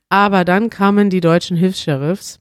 aber 0.07 0.45
dann 0.45 0.69
kamen 0.69 1.09
die 1.09 1.19
deutschen 1.19 1.57
Hilfs-Sheriffs 1.57 2.39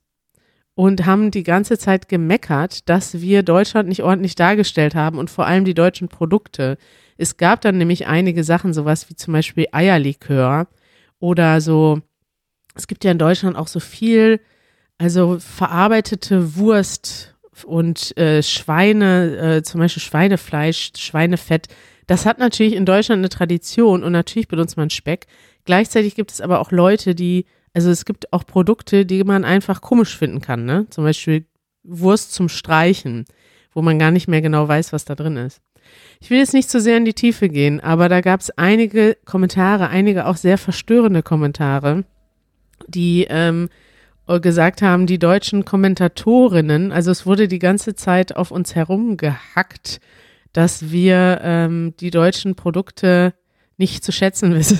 und 0.76 1.06
haben 1.06 1.32
die 1.32 1.42
ganze 1.42 1.76
Zeit 1.76 2.08
gemeckert, 2.08 2.88
dass 2.88 3.20
wir 3.20 3.42
Deutschland 3.42 3.88
nicht 3.88 4.04
ordentlich 4.04 4.36
dargestellt 4.36 4.94
haben 4.94 5.18
und 5.18 5.28
vor 5.28 5.46
allem 5.46 5.64
die 5.64 5.74
deutschen 5.74 6.06
Produkte. 6.06 6.78
Es 7.16 7.36
gab 7.36 7.62
dann 7.62 7.78
nämlich 7.78 8.06
einige 8.06 8.44
Sachen, 8.44 8.72
sowas 8.72 9.10
wie 9.10 9.16
zum 9.16 9.32
Beispiel 9.32 9.66
Eierlikör 9.72 10.68
oder 11.18 11.60
so. 11.60 12.00
Es 12.76 12.86
gibt 12.86 13.02
ja 13.02 13.10
in 13.10 13.18
Deutschland 13.18 13.56
auch 13.56 13.66
so 13.66 13.80
viel, 13.80 14.38
also 14.98 15.40
verarbeitete 15.40 16.54
Wurst 16.54 17.34
und 17.64 18.16
äh, 18.16 18.40
Schweine, 18.40 19.56
äh, 19.56 19.62
zum 19.64 19.80
Beispiel 19.80 20.00
Schweinefleisch, 20.00 20.92
Schweinefett. 20.96 21.66
Das 22.06 22.26
hat 22.26 22.38
natürlich 22.38 22.74
in 22.74 22.86
Deutschland 22.86 23.20
eine 23.20 23.28
Tradition 23.28 24.02
und 24.02 24.12
natürlich 24.12 24.48
benutzt 24.48 24.76
man 24.76 24.90
Speck. 24.90 25.26
Gleichzeitig 25.64 26.14
gibt 26.14 26.32
es 26.32 26.40
aber 26.40 26.60
auch 26.60 26.70
Leute, 26.70 27.14
die, 27.14 27.46
also 27.72 27.90
es 27.90 28.04
gibt 28.04 28.32
auch 28.32 28.44
Produkte, 28.46 29.06
die 29.06 29.24
man 29.24 29.44
einfach 29.44 29.80
komisch 29.80 30.16
finden 30.16 30.40
kann, 30.40 30.64
ne? 30.64 30.86
Zum 30.90 31.04
Beispiel 31.04 31.46
Wurst 31.82 32.32
zum 32.32 32.48
Streichen, 32.48 33.24
wo 33.72 33.82
man 33.82 33.98
gar 33.98 34.10
nicht 34.10 34.28
mehr 34.28 34.42
genau 34.42 34.68
weiß, 34.68 34.92
was 34.92 35.04
da 35.04 35.14
drin 35.14 35.36
ist. 35.36 35.60
Ich 36.20 36.30
will 36.30 36.38
jetzt 36.38 36.54
nicht 36.54 36.70
zu 36.70 36.80
sehr 36.80 36.96
in 36.96 37.04
die 37.04 37.14
Tiefe 37.14 37.48
gehen, 37.48 37.80
aber 37.80 38.08
da 38.08 38.20
gab 38.20 38.40
es 38.40 38.50
einige 38.50 39.16
Kommentare, 39.24 39.88
einige 39.88 40.26
auch 40.26 40.36
sehr 40.36 40.58
verstörende 40.58 41.22
Kommentare, 41.22 42.04
die 42.86 43.26
ähm, 43.28 43.68
gesagt 44.40 44.80
haben, 44.80 45.06
die 45.06 45.18
deutschen 45.18 45.64
Kommentatorinnen, 45.64 46.92
also 46.92 47.10
es 47.10 47.26
wurde 47.26 47.48
die 47.48 47.58
ganze 47.58 47.94
Zeit 47.94 48.36
auf 48.36 48.50
uns 48.50 48.74
herumgehackt, 48.74 50.00
dass 50.54 50.90
wir 50.90 51.40
ähm, 51.42 51.94
die 52.00 52.10
deutschen 52.10 52.54
Produkte 52.54 53.34
nicht 53.76 54.02
zu 54.02 54.12
schätzen 54.12 54.54
wissen. 54.54 54.78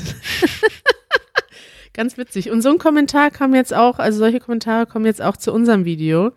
Ganz 1.93 2.17
witzig. 2.17 2.51
Und 2.51 2.63
so 2.63 2.71
ein 2.71 2.79
Kommentar 2.79 3.31
kam 3.31 3.55
jetzt 3.55 3.75
auch, 3.75 3.99
also 3.99 4.19
solche 4.19 4.41
Kommentare 4.41 4.87
kommen 4.87 5.05
jetzt 5.05 5.21
auch 5.21 5.37
zu 5.37 5.53
unserem 5.53 5.85
Video. 5.85 6.33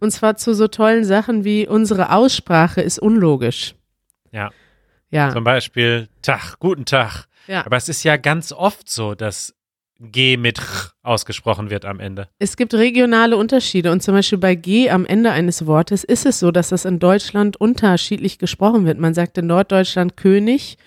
Und 0.00 0.10
zwar 0.10 0.36
zu 0.36 0.54
so 0.54 0.66
tollen 0.66 1.04
Sachen 1.04 1.44
wie 1.44 1.68
unsere 1.68 2.10
Aussprache 2.10 2.80
ist 2.80 2.98
unlogisch. 2.98 3.74
Ja. 4.32 4.50
Ja. 5.10 5.30
Zum 5.30 5.44
Beispiel 5.44 6.08
Tag, 6.22 6.58
guten 6.58 6.86
Tag. 6.86 7.26
Ja. 7.46 7.66
Aber 7.66 7.76
es 7.76 7.88
ist 7.88 8.02
ja 8.02 8.16
ganz 8.16 8.52
oft 8.52 8.88
so, 8.88 9.14
dass 9.14 9.54
G 10.00 10.36
mit 10.36 10.58
R 10.58 10.92
ausgesprochen 11.02 11.70
wird 11.70 11.84
am 11.84 12.00
Ende. 12.00 12.28
Es 12.38 12.56
gibt 12.56 12.74
regionale 12.74 13.36
Unterschiede 13.36 13.92
und 13.92 14.02
zum 14.02 14.14
Beispiel 14.14 14.38
bei 14.38 14.54
G 14.54 14.90
am 14.90 15.04
Ende 15.04 15.30
eines 15.30 15.66
Wortes 15.66 16.04
ist 16.04 16.24
es 16.24 16.38
so, 16.38 16.50
dass 16.50 16.70
das 16.70 16.84
in 16.84 16.98
Deutschland 16.98 17.58
unterschiedlich 17.58 18.38
gesprochen 18.38 18.86
wird. 18.86 18.98
Man 18.98 19.14
sagt 19.14 19.36
in 19.38 19.46
Norddeutschland 19.46 20.16
König 20.16 20.78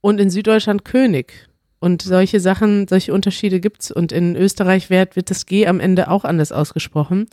und 0.00 0.20
in 0.20 0.30
Süddeutschland 0.30 0.84
König. 0.84 1.48
Und 1.78 2.00
solche 2.00 2.40
Sachen, 2.40 2.88
solche 2.88 3.12
Unterschiede 3.12 3.60
gibt's. 3.60 3.90
Und 3.90 4.10
in 4.10 4.36
Österreich 4.36 4.88
wird, 4.88 5.16
wird 5.16 5.28
das 5.28 5.44
G 5.44 5.66
am 5.66 5.80
Ende 5.80 6.08
auch 6.08 6.24
anders 6.24 6.50
ausgesprochen. 6.50 7.26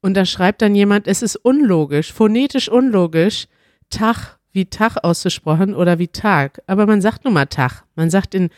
Und 0.00 0.14
da 0.14 0.24
schreibt 0.24 0.62
dann 0.62 0.74
jemand, 0.74 1.06
es 1.06 1.20
ist 1.20 1.36
unlogisch, 1.36 2.10
phonetisch 2.10 2.70
unlogisch, 2.70 3.48
Tag 3.90 4.38
wie 4.52 4.66
Tag 4.66 5.04
ausgesprochen 5.04 5.74
oder 5.74 5.98
wie 5.98 6.08
Tag. 6.08 6.62
Aber 6.66 6.86
man 6.86 7.02
sagt 7.02 7.24
nun 7.24 7.34
mal 7.34 7.46
Tag. 7.46 7.84
Man 7.94 8.08
sagt 8.08 8.34
in, 8.34 8.48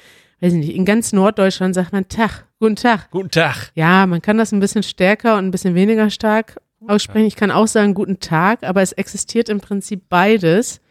weiß 0.44 0.52
ich 0.52 0.58
nicht, 0.58 0.76
in 0.76 0.84
ganz 0.84 1.14
Norddeutschland 1.14 1.74
sagt 1.74 1.92
man 1.92 2.06
Tag, 2.08 2.44
guten 2.58 2.76
Tag. 2.76 3.10
Guten 3.10 3.30
Tag. 3.30 3.70
Ja, 3.74 4.06
man 4.06 4.20
kann 4.20 4.36
das 4.36 4.52
ein 4.52 4.60
bisschen 4.60 4.82
stärker 4.82 5.38
und 5.38 5.46
ein 5.46 5.50
bisschen 5.50 5.74
weniger 5.74 6.10
stark 6.10 6.60
aussprechen. 6.86 7.26
Ich 7.26 7.36
kann 7.36 7.50
auch 7.50 7.66
sagen 7.66 7.94
guten 7.94 8.20
Tag, 8.20 8.62
aber 8.62 8.82
es 8.82 8.92
existiert 8.92 9.48
im 9.48 9.60
Prinzip 9.60 10.02
beides. 10.10 10.82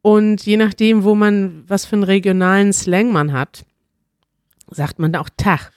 Und 0.00 0.46
je 0.46 0.56
nachdem, 0.56 1.04
wo 1.04 1.14
man, 1.14 1.64
was 1.66 1.84
für 1.84 1.96
einen 1.96 2.04
regionalen 2.04 2.72
Slang 2.72 3.12
man 3.12 3.34
hat, 3.34 3.66
sagt 4.70 4.98
man 4.98 5.14
auch 5.14 5.28
Tag. 5.36 5.72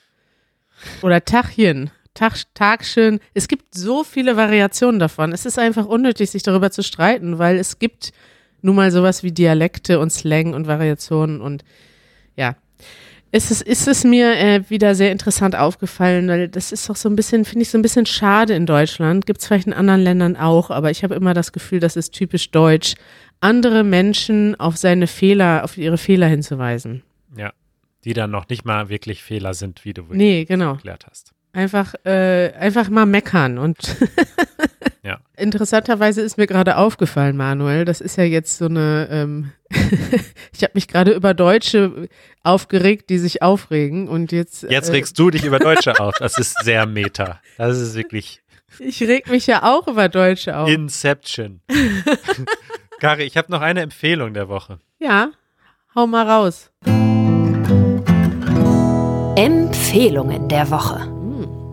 Oder 1.02 1.26
Tachchen. 1.26 1.92
Tag, 2.14 2.44
Tagschön. 2.54 3.20
Es 3.34 3.50
gibt 3.50 3.76
so 3.76 4.06
viele 4.06 4.38
Variationen 4.38 5.00
davon. 5.00 5.34
Es 5.34 5.46
ist 5.46 5.60
einfach 5.60 5.88
unnötig, 5.88 6.32
sich 6.32 6.44
darüber 6.44 6.72
zu 6.72 6.84
streiten, 6.84 7.38
weil 7.38 7.58
es 7.58 7.80
gibt 7.80 8.14
nun 8.62 8.78
mal 8.78 8.92
sowas 8.92 9.24
wie 9.24 9.34
Dialekte 9.34 10.00
und 10.00 10.10
Slang 10.10 10.54
und 10.54 10.68
Variationen 10.68 11.42
und 11.42 11.66
ja. 12.38 12.56
Es 13.32 13.52
ist, 13.52 13.62
ist 13.62 13.88
es 13.88 14.04
mir 14.04 14.36
äh, 14.38 14.70
wieder 14.70 14.96
sehr 14.96 15.12
interessant 15.12 15.56
aufgefallen, 15.56 16.28
weil 16.28 16.48
das 16.48 16.72
ist 16.72 16.90
doch 16.90 16.96
so 16.96 17.08
ein 17.10 17.16
bisschen, 17.16 17.46
finde 17.46 17.62
ich 17.62 17.70
so 17.70 17.78
ein 17.78 17.84
bisschen 17.84 18.08
schade 18.08 18.56
in 18.56 18.66
Deutschland. 18.66 19.26
Gibt 19.28 19.42
es 19.42 19.48
vielleicht 19.48 19.68
in 19.68 19.74
anderen 19.74 20.02
Ländern 20.02 20.36
auch, 20.36 20.72
aber 20.72 20.90
ich 20.90 21.04
habe 21.04 21.14
immer 21.16 21.34
das 21.36 21.52
Gefühl, 21.52 21.80
das 21.80 21.96
ist 21.96 22.12
typisch 22.12 22.50
deutsch, 22.50 22.96
andere 23.40 23.84
Menschen 23.84 24.60
auf 24.60 24.78
seine 24.78 25.06
Fehler, 25.08 25.64
auf 25.64 25.78
ihre 25.78 25.98
Fehler 26.00 26.28
hinzuweisen. 26.28 27.04
Ja. 27.38 27.54
Die 28.06 28.14
dann 28.14 28.32
noch 28.32 28.48
nicht 28.50 28.66
mal 28.66 28.90
wirklich 28.90 29.22
Fehler 29.22 29.54
sind, 29.54 29.86
wie 29.86 29.94
du 29.94 30.04
Nee, 30.10 30.46
genau. 30.46 30.72
erklärt 30.74 31.06
hast. 31.10 31.34
Einfach, 31.54 31.94
äh, 32.06 32.52
einfach 32.58 32.90
mal 32.90 33.06
meckern. 33.06 33.58
Und. 33.58 33.78
interessanterweise 35.40 36.22
ist 36.22 36.38
mir 36.38 36.48
gerade 36.48 36.78
aufgefallen, 36.78 37.38
Manuel, 37.38 37.86
das 37.86 38.02
ist 38.02 38.18
ja 38.18 38.24
jetzt 38.24 38.58
so 38.58 38.66
eine, 38.66 39.08
ähm, 39.12 39.52
ich 40.54 40.64
habe 40.64 40.72
mich 40.76 40.88
gerade 40.88 41.12
über 41.14 41.34
Deutsche 41.34 42.10
aufgeregt, 42.44 43.10
die 43.10 43.18
sich 43.18 43.42
aufregen 43.42 44.08
und 44.08 44.32
jetzt. 44.32 44.64
Jetzt 44.64 44.90
äh, 44.90 44.94
regst 44.94 45.18
du 45.18 45.30
dich 45.30 45.44
über 45.44 45.60
Deutsche 45.60 46.00
auf. 46.00 46.16
Das 46.20 46.38
ist 46.38 46.56
sehr 46.64 46.86
meta. 46.86 47.40
Das 47.58 47.78
ist 47.80 47.96
wirklich 47.96 48.42
Ich 48.80 49.02
reg 49.02 49.30
mich 49.30 49.48
ja 49.48 49.64
auch 49.64 49.88
über 49.88 50.10
Deutsche 50.10 50.58
auf. 50.58 50.70
Inception. 50.70 51.62
Kari, 53.00 53.24
ich 53.24 53.38
habe 53.38 53.52
noch 53.52 53.62
eine 53.62 53.82
Empfehlung 53.82 54.34
der 54.34 54.50
Woche. 54.50 54.80
ja, 55.00 55.30
hau 55.96 56.06
mal 56.06 56.28
raus. 56.30 56.70
Empfehlungen 59.36 60.50
der 60.50 60.70
Woche. 60.70 61.08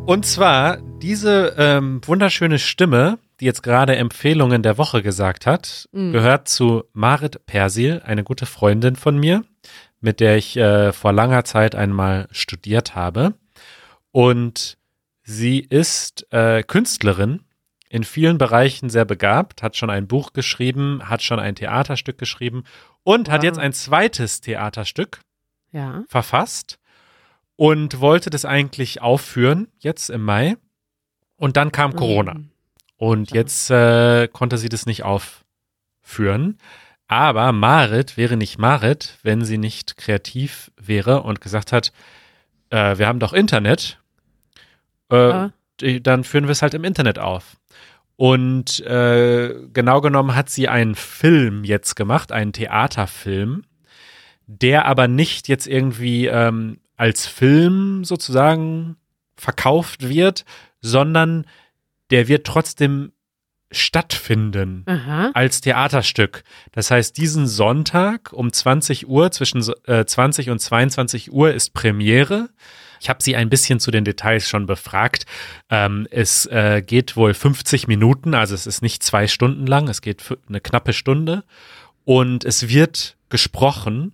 Und 0.07 0.25
zwar 0.25 0.79
diese 1.03 1.55
ähm, 1.59 2.01
wunderschöne 2.07 2.59
Stimme, 2.61 3.19
die 3.41 3.45
jetzt 3.45 3.63
gerade 3.63 3.97
Empfehlungen 3.97 4.63
der 4.63 4.79
Woche 4.79 5.03
gesagt 5.03 5.47
hat, 5.47 5.89
gehört 5.93 6.49
zu 6.49 6.85
Marit 6.93 7.45
Persil, 7.47 8.03
eine 8.05 8.25
gute 8.25 8.47
Freundin 8.47 8.97
von 8.97 9.19
mir, 9.19 9.45
mit 10.01 10.21
der 10.21 10.37
ich 10.37 10.57
äh, 10.57 10.93
vor 10.93 11.13
langer 11.13 11.45
Zeit 11.45 11.75
einmal 11.75 12.29
studiert 12.31 12.95
habe. 12.95 13.35
Und 14.11 14.79
sie 15.23 15.59
ist 15.61 16.27
äh, 16.33 16.63
Künstlerin, 16.63 17.43
in 17.89 18.05
vielen 18.05 18.39
Bereichen 18.39 18.91
sehr 18.91 19.05
begabt, 19.05 19.63
hat 19.63 19.77
schon 19.77 19.91
ein 19.91 20.09
Buch 20.09 20.33
geschrieben, 20.33 21.03
hat 21.09 21.23
schon 21.23 21.39
ein 21.39 21.55
Theaterstück 21.55 22.19
geschrieben 22.19 22.65
und 23.05 23.29
hat 23.31 23.39
Wow. 23.43 23.45
jetzt 23.45 23.59
ein 23.59 23.73
zweites 23.73 24.41
Theaterstück 24.41 25.21
Ja. 25.73 26.05
verfasst 26.09 26.79
und 27.55 28.01
wollte 28.01 28.31
das 28.31 28.45
eigentlich 28.45 29.01
aufführen, 29.03 29.69
jetzt 29.79 30.11
im 30.11 30.23
Mai. 30.25 30.57
Und 31.37 31.57
dann 31.57 31.71
kam 31.71 31.95
Corona. 31.95 32.35
Mhm. 32.35 32.51
Und 32.97 33.33
jetzt 33.33 33.71
äh, 33.71 34.29
konnte 34.29 34.59
sie 34.59 34.69
das 34.69 34.87
nicht 34.87 35.03
aufführen. 35.05 36.59
Aber 37.09 37.53
Marit 37.53 38.17
wäre 38.17 38.37
nicht 38.37 38.59
Marit, 38.59 39.19
wenn 39.23 39.45
sie 39.45 39.59
nicht 39.59 39.97
kreativ 39.97 40.73
wäre 40.81 41.23
und 41.23 41.41
gesagt 41.41 41.73
hat, 41.73 41.93
äh, 42.71 42.99
wir 42.99 43.07
haben 43.07 43.21
doch 43.21 43.33
Internet. 43.33 44.01
Äh, 45.11 45.15
die- 45.81 46.03
Dann 46.03 46.25
führen 46.25 46.45
wir 46.45 46.53
es 46.53 46.63
halt 46.63 46.75
im 46.75 46.85
Internet 46.85 47.19
auf. 47.19 47.57
Und 48.17 48.81
äh, 48.81 49.55
genau 49.73 50.01
genommen 50.01 50.35
hat 50.35 50.49
sie 50.49 50.69
einen 50.69 50.95
Film 50.95 51.65
jetzt 51.65 51.97
gemacht, 51.97 52.33
einen 52.33 52.53
Theaterfilm, 52.55 53.65
der 54.47 54.87
aber 54.87 55.07
nicht 55.07 55.49
jetzt 55.49 55.67
irgendwie 55.67 56.27
ähm, 56.27 56.79
als 56.97 57.27
Film 57.27 58.05
sozusagen 58.05 58.97
verkauft 59.37 60.09
wird, 60.09 60.47
sondern 60.81 61.45
der 62.11 62.29
wird 62.29 62.47
trotzdem 62.47 63.13
stattfinden 63.73 64.85
Aha. 64.87 65.33
als 65.35 65.61
Theaterstück. 65.61 66.45
Das 66.73 66.91
heißt, 66.91 67.17
diesen 67.17 67.47
Sonntag 67.47 68.33
um 68.33 68.53
20 68.53 69.09
Uhr, 69.09 69.33
zwischen 69.33 69.65
äh, 69.87 70.05
20 70.05 70.51
und 70.51 70.61
22 70.61 71.33
Uhr 71.33 71.53
ist 71.53 71.75
Premiere. 71.75 72.49
Ich 73.01 73.09
habe 73.09 73.23
sie 73.23 73.37
ein 73.37 73.51
bisschen 73.51 73.81
zu 73.81 73.91
den 73.91 74.05
Details 74.05 74.49
schon 74.49 74.67
befragt. 74.67 75.27
Ähm, 75.69 76.07
es 76.11 76.47
äh, 76.47 76.83
geht 76.85 77.17
wohl 77.17 77.35
50 77.35 77.89
Minuten, 77.89 78.35
also 78.35 78.55
es 78.55 78.67
ist 78.67 78.83
nicht 78.83 79.03
zwei 79.03 79.27
Stunden 79.27 79.67
lang, 79.67 79.89
es 79.89 80.01
geht 80.01 80.23
eine 80.49 80.61
knappe 80.61 80.93
Stunde. 80.93 81.45
Und 82.05 82.45
es 82.45 82.69
wird 82.69 83.17
gesprochen 83.29 84.13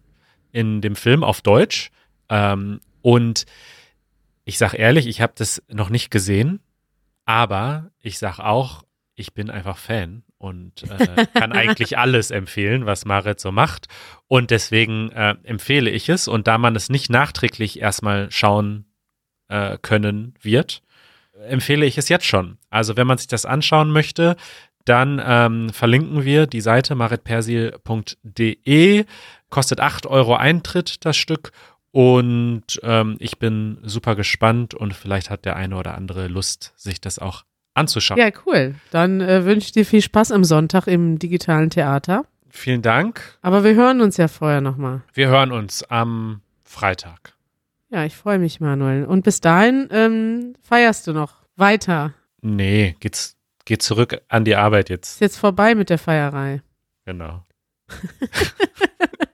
in 0.50 0.80
dem 0.80 0.96
Film 0.96 1.22
auf 1.22 1.42
Deutsch. 1.42 1.90
Ähm, 2.30 2.80
und 3.02 3.44
ich 4.44 4.58
sage 4.58 4.78
ehrlich, 4.78 5.06
ich 5.06 5.20
habe 5.20 5.34
das 5.36 5.62
noch 5.68 5.90
nicht 5.90 6.10
gesehen, 6.10 6.60
aber 7.24 7.90
ich 8.00 8.18
sage 8.18 8.44
auch, 8.44 8.84
ich 9.14 9.34
bin 9.34 9.50
einfach 9.50 9.76
Fan 9.76 10.22
und 10.38 10.84
äh, 10.90 11.26
kann 11.34 11.52
eigentlich 11.52 11.98
alles 11.98 12.30
empfehlen, 12.30 12.86
was 12.86 13.04
Marit 13.04 13.40
so 13.40 13.52
macht. 13.52 13.88
Und 14.26 14.50
deswegen 14.50 15.10
äh, 15.12 15.36
empfehle 15.44 15.90
ich 15.90 16.08
es. 16.08 16.28
Und 16.28 16.48
da 16.48 16.56
man 16.58 16.74
es 16.74 16.88
nicht 16.88 17.10
nachträglich 17.10 17.80
erstmal 17.80 18.30
schauen 18.30 18.86
äh, 19.48 19.76
können 19.80 20.34
wird, 20.40 20.82
empfehle 21.46 21.86
ich 21.86 21.96
es 21.98 22.08
jetzt 22.08 22.26
schon. 22.26 22.58
Also 22.70 22.96
wenn 22.96 23.06
man 23.06 23.18
sich 23.18 23.28
das 23.28 23.46
anschauen 23.46 23.90
möchte, 23.90 24.34
dann 24.84 25.22
ähm, 25.24 25.70
verlinken 25.70 26.24
wir 26.24 26.48
die 26.48 26.60
Seite 26.60 26.96
maritpersil.de. 26.96 29.04
Kostet 29.48 29.80
8 29.80 30.06
Euro 30.06 30.34
Eintritt 30.34 31.04
das 31.04 31.16
Stück. 31.16 31.52
Und 31.92 32.80
ähm, 32.82 33.16
ich 33.20 33.38
bin 33.38 33.78
super 33.82 34.16
gespannt 34.16 34.74
und 34.74 34.94
vielleicht 34.94 35.28
hat 35.30 35.44
der 35.44 35.56
eine 35.56 35.76
oder 35.76 35.94
andere 35.94 36.26
Lust, 36.26 36.72
sich 36.76 37.00
das 37.00 37.18
auch 37.18 37.44
anzuschauen. 37.74 38.18
Ja, 38.18 38.30
cool. 38.46 38.74
Dann 38.90 39.20
äh, 39.20 39.44
wünsche 39.44 39.66
ich 39.66 39.72
dir 39.72 39.86
viel 39.86 40.02
Spaß 40.02 40.32
am 40.32 40.42
Sonntag 40.42 40.86
im 40.86 41.18
digitalen 41.18 41.70
Theater. 41.70 42.24
Vielen 42.48 42.82
Dank. 42.82 43.38
Aber 43.42 43.62
wir 43.62 43.74
hören 43.74 44.00
uns 44.00 44.16
ja 44.16 44.28
vorher 44.28 44.60
nochmal. 44.60 45.02
Wir 45.12 45.28
hören 45.28 45.52
uns 45.52 45.82
am 45.84 46.40
Freitag. 46.64 47.34
Ja, 47.90 48.04
ich 48.04 48.16
freue 48.16 48.38
mich, 48.38 48.60
Manuel. 48.60 49.04
Und 49.04 49.22
bis 49.22 49.40
dahin 49.40 49.88
ähm, 49.90 50.54
feierst 50.62 51.06
du 51.06 51.12
noch 51.12 51.34
weiter. 51.56 52.14
Nee, 52.40 52.96
geht's, 53.00 53.36
geht 53.66 53.82
zurück 53.82 54.20
an 54.28 54.46
die 54.46 54.56
Arbeit 54.56 54.88
jetzt. 54.88 55.12
Ist 55.14 55.20
jetzt 55.20 55.38
vorbei 55.38 55.74
mit 55.74 55.90
der 55.90 55.98
Feierei. 55.98 56.62
Genau. 57.04 57.44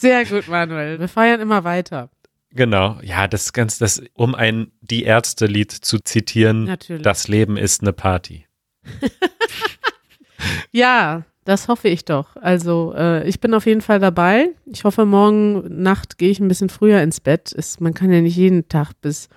Sehr 0.00 0.24
gut, 0.24 0.46
Manuel. 0.48 1.00
Wir 1.00 1.08
feiern 1.08 1.40
immer 1.40 1.64
weiter. 1.64 2.10
Genau. 2.52 2.98
Ja, 3.02 3.26
das 3.28 3.52
ganz, 3.52 3.78
das, 3.78 4.00
um 4.14 4.34
ein 4.34 4.70
Die 4.80 5.02
Ärzte-Lied 5.02 5.72
zu 5.72 5.98
zitieren, 5.98 6.64
Natürlich. 6.64 7.02
das 7.02 7.28
Leben 7.28 7.56
ist 7.56 7.82
eine 7.82 7.92
Party. 7.92 8.46
Ja, 10.70 11.24
Das 11.44 11.66
hoffe 11.66 11.88
ich 11.88 12.04
doch. 12.04 12.36
Also 12.36 12.92
äh, 12.94 13.26
ich 13.26 13.40
bin 13.40 13.54
auf 13.54 13.64
jeden 13.66 13.80
Fall 13.80 13.98
dabei. 13.98 14.50
Ich 14.66 14.84
hoffe, 14.84 15.06
morgen 15.06 15.82
Nacht 15.82 16.18
gehe 16.18 16.30
ich 16.30 16.40
ein 16.40 16.48
bisschen 16.48 16.68
früher 16.68 17.00
ins 17.02 17.20
Bett. 17.20 17.52
Ist, 17.52 17.80
man 17.80 17.94
kann 17.94 18.12
ja 18.12 18.20
nicht 18.20 18.36
jeden 18.36 18.68
Tag 18.68 18.92
bis. 19.00 19.28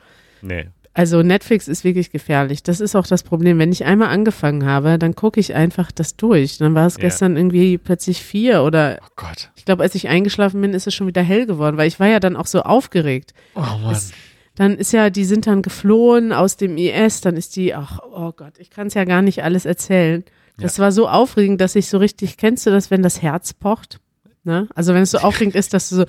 Nee. 0.41 0.67
Also 0.93 1.23
Netflix 1.23 1.69
ist 1.69 1.83
wirklich 1.85 2.11
gefährlich. 2.11 2.63
Das 2.63 2.81
ist 2.81 2.95
auch 2.97 3.07
das 3.07 3.23
Problem. 3.23 3.57
Wenn 3.59 3.71
ich 3.71 3.85
einmal 3.85 4.09
angefangen 4.09 4.65
habe, 4.65 4.99
dann 4.99 5.15
gucke 5.15 5.39
ich 5.39 5.55
einfach 5.55 5.89
das 5.91 6.17
durch. 6.17 6.57
Dann 6.57 6.75
war 6.75 6.85
es 6.85 6.95
Ja. 6.95 7.01
gestern 7.01 7.37
irgendwie 7.37 7.77
plötzlich 7.77 8.21
vier 8.21 8.63
oder 8.63 8.99
Oh 9.01 9.07
Gott. 9.15 9.51
ich 9.55 9.63
glaube, 9.63 9.83
als 9.83 9.95
ich 9.95 10.09
eingeschlafen 10.09 10.59
bin, 10.59 10.73
ist 10.73 10.87
es 10.87 10.93
schon 10.93 11.07
wieder 11.07 11.21
hell 11.21 11.45
geworden, 11.45 11.77
weil 11.77 11.87
ich 11.87 11.99
war 12.01 12.07
ja 12.07 12.19
dann 12.19 12.35
auch 12.35 12.45
so 12.47 12.61
aufgeregt. 12.63 13.33
Oh 13.55 13.61
Mann. 13.61 13.91
Es- 13.93 14.11
Dann 14.55 14.75
ist 14.75 14.91
ja, 14.91 15.09
die 15.09 15.23
sind 15.23 15.47
dann 15.47 15.61
geflohen 15.61 16.33
aus 16.33 16.57
dem 16.57 16.75
IS, 16.77 17.21
dann 17.21 17.37
ist 17.37 17.55
die, 17.55 17.73
ach, 17.73 17.99
oh 18.13 18.33
Gott, 18.33 18.55
ich 18.59 18.69
kann 18.69 18.87
es 18.87 18.93
ja 18.95 19.05
gar 19.05 19.21
nicht 19.21 19.43
alles 19.45 19.63
erzählen. 19.65 20.25
Das 20.57 20.77
war 20.77 20.91
so 20.91 21.07
aufregend, 21.07 21.61
dass 21.61 21.75
ich 21.77 21.87
so 21.87 21.97
richtig, 21.99 22.35
kennst 22.35 22.65
du 22.65 22.69
das, 22.69 22.91
wenn 22.91 23.01
das 23.01 23.21
Herz 23.21 23.53
pocht? 23.53 23.99
Ne? 24.43 24.67
Also 24.75 24.93
wenn 24.93 25.03
es 25.03 25.11
so 25.11 25.19
aufregend 25.19 25.55
ist, 25.55 25.73
dass 25.73 25.87
du 25.89 25.95
so 25.95 26.05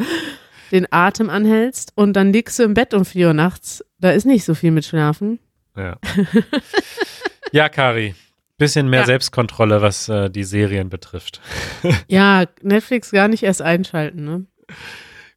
den 0.72 0.86
Atem 0.90 1.30
anhältst 1.30 1.92
und 1.94 2.14
dann 2.14 2.32
liegst 2.32 2.58
du 2.58 2.62
im 2.64 2.74
Bett 2.74 2.94
um 2.94 3.04
vier 3.04 3.28
Uhr 3.28 3.34
nachts. 3.34 3.84
Da 3.98 4.10
ist 4.10 4.24
nicht 4.24 4.44
so 4.44 4.54
viel 4.54 4.70
mit 4.70 4.84
Schlafen. 4.84 5.38
Ja. 5.76 5.98
ja, 7.52 7.68
Kari. 7.68 8.14
Bisschen 8.58 8.88
mehr 8.88 9.00
Ja. 9.00 9.06
Selbstkontrolle, 9.06 9.82
was 9.82 10.08
äh, 10.08 10.30
die 10.30 10.44
Serien 10.44 10.88
betrifft. 10.88 11.40
Ja, 12.08 12.44
Netflix 12.62 13.10
gar 13.10 13.28
nicht 13.28 13.42
erst 13.42 13.62
einschalten, 13.62 14.24
ne? 14.24 14.46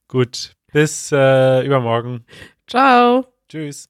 Gut. 0.07 0.55
Bis 0.71 1.11
äh, 1.11 1.65
übermorgen. 1.65 2.25
Ciao. 2.67 3.25
Tschüss. 3.49 3.89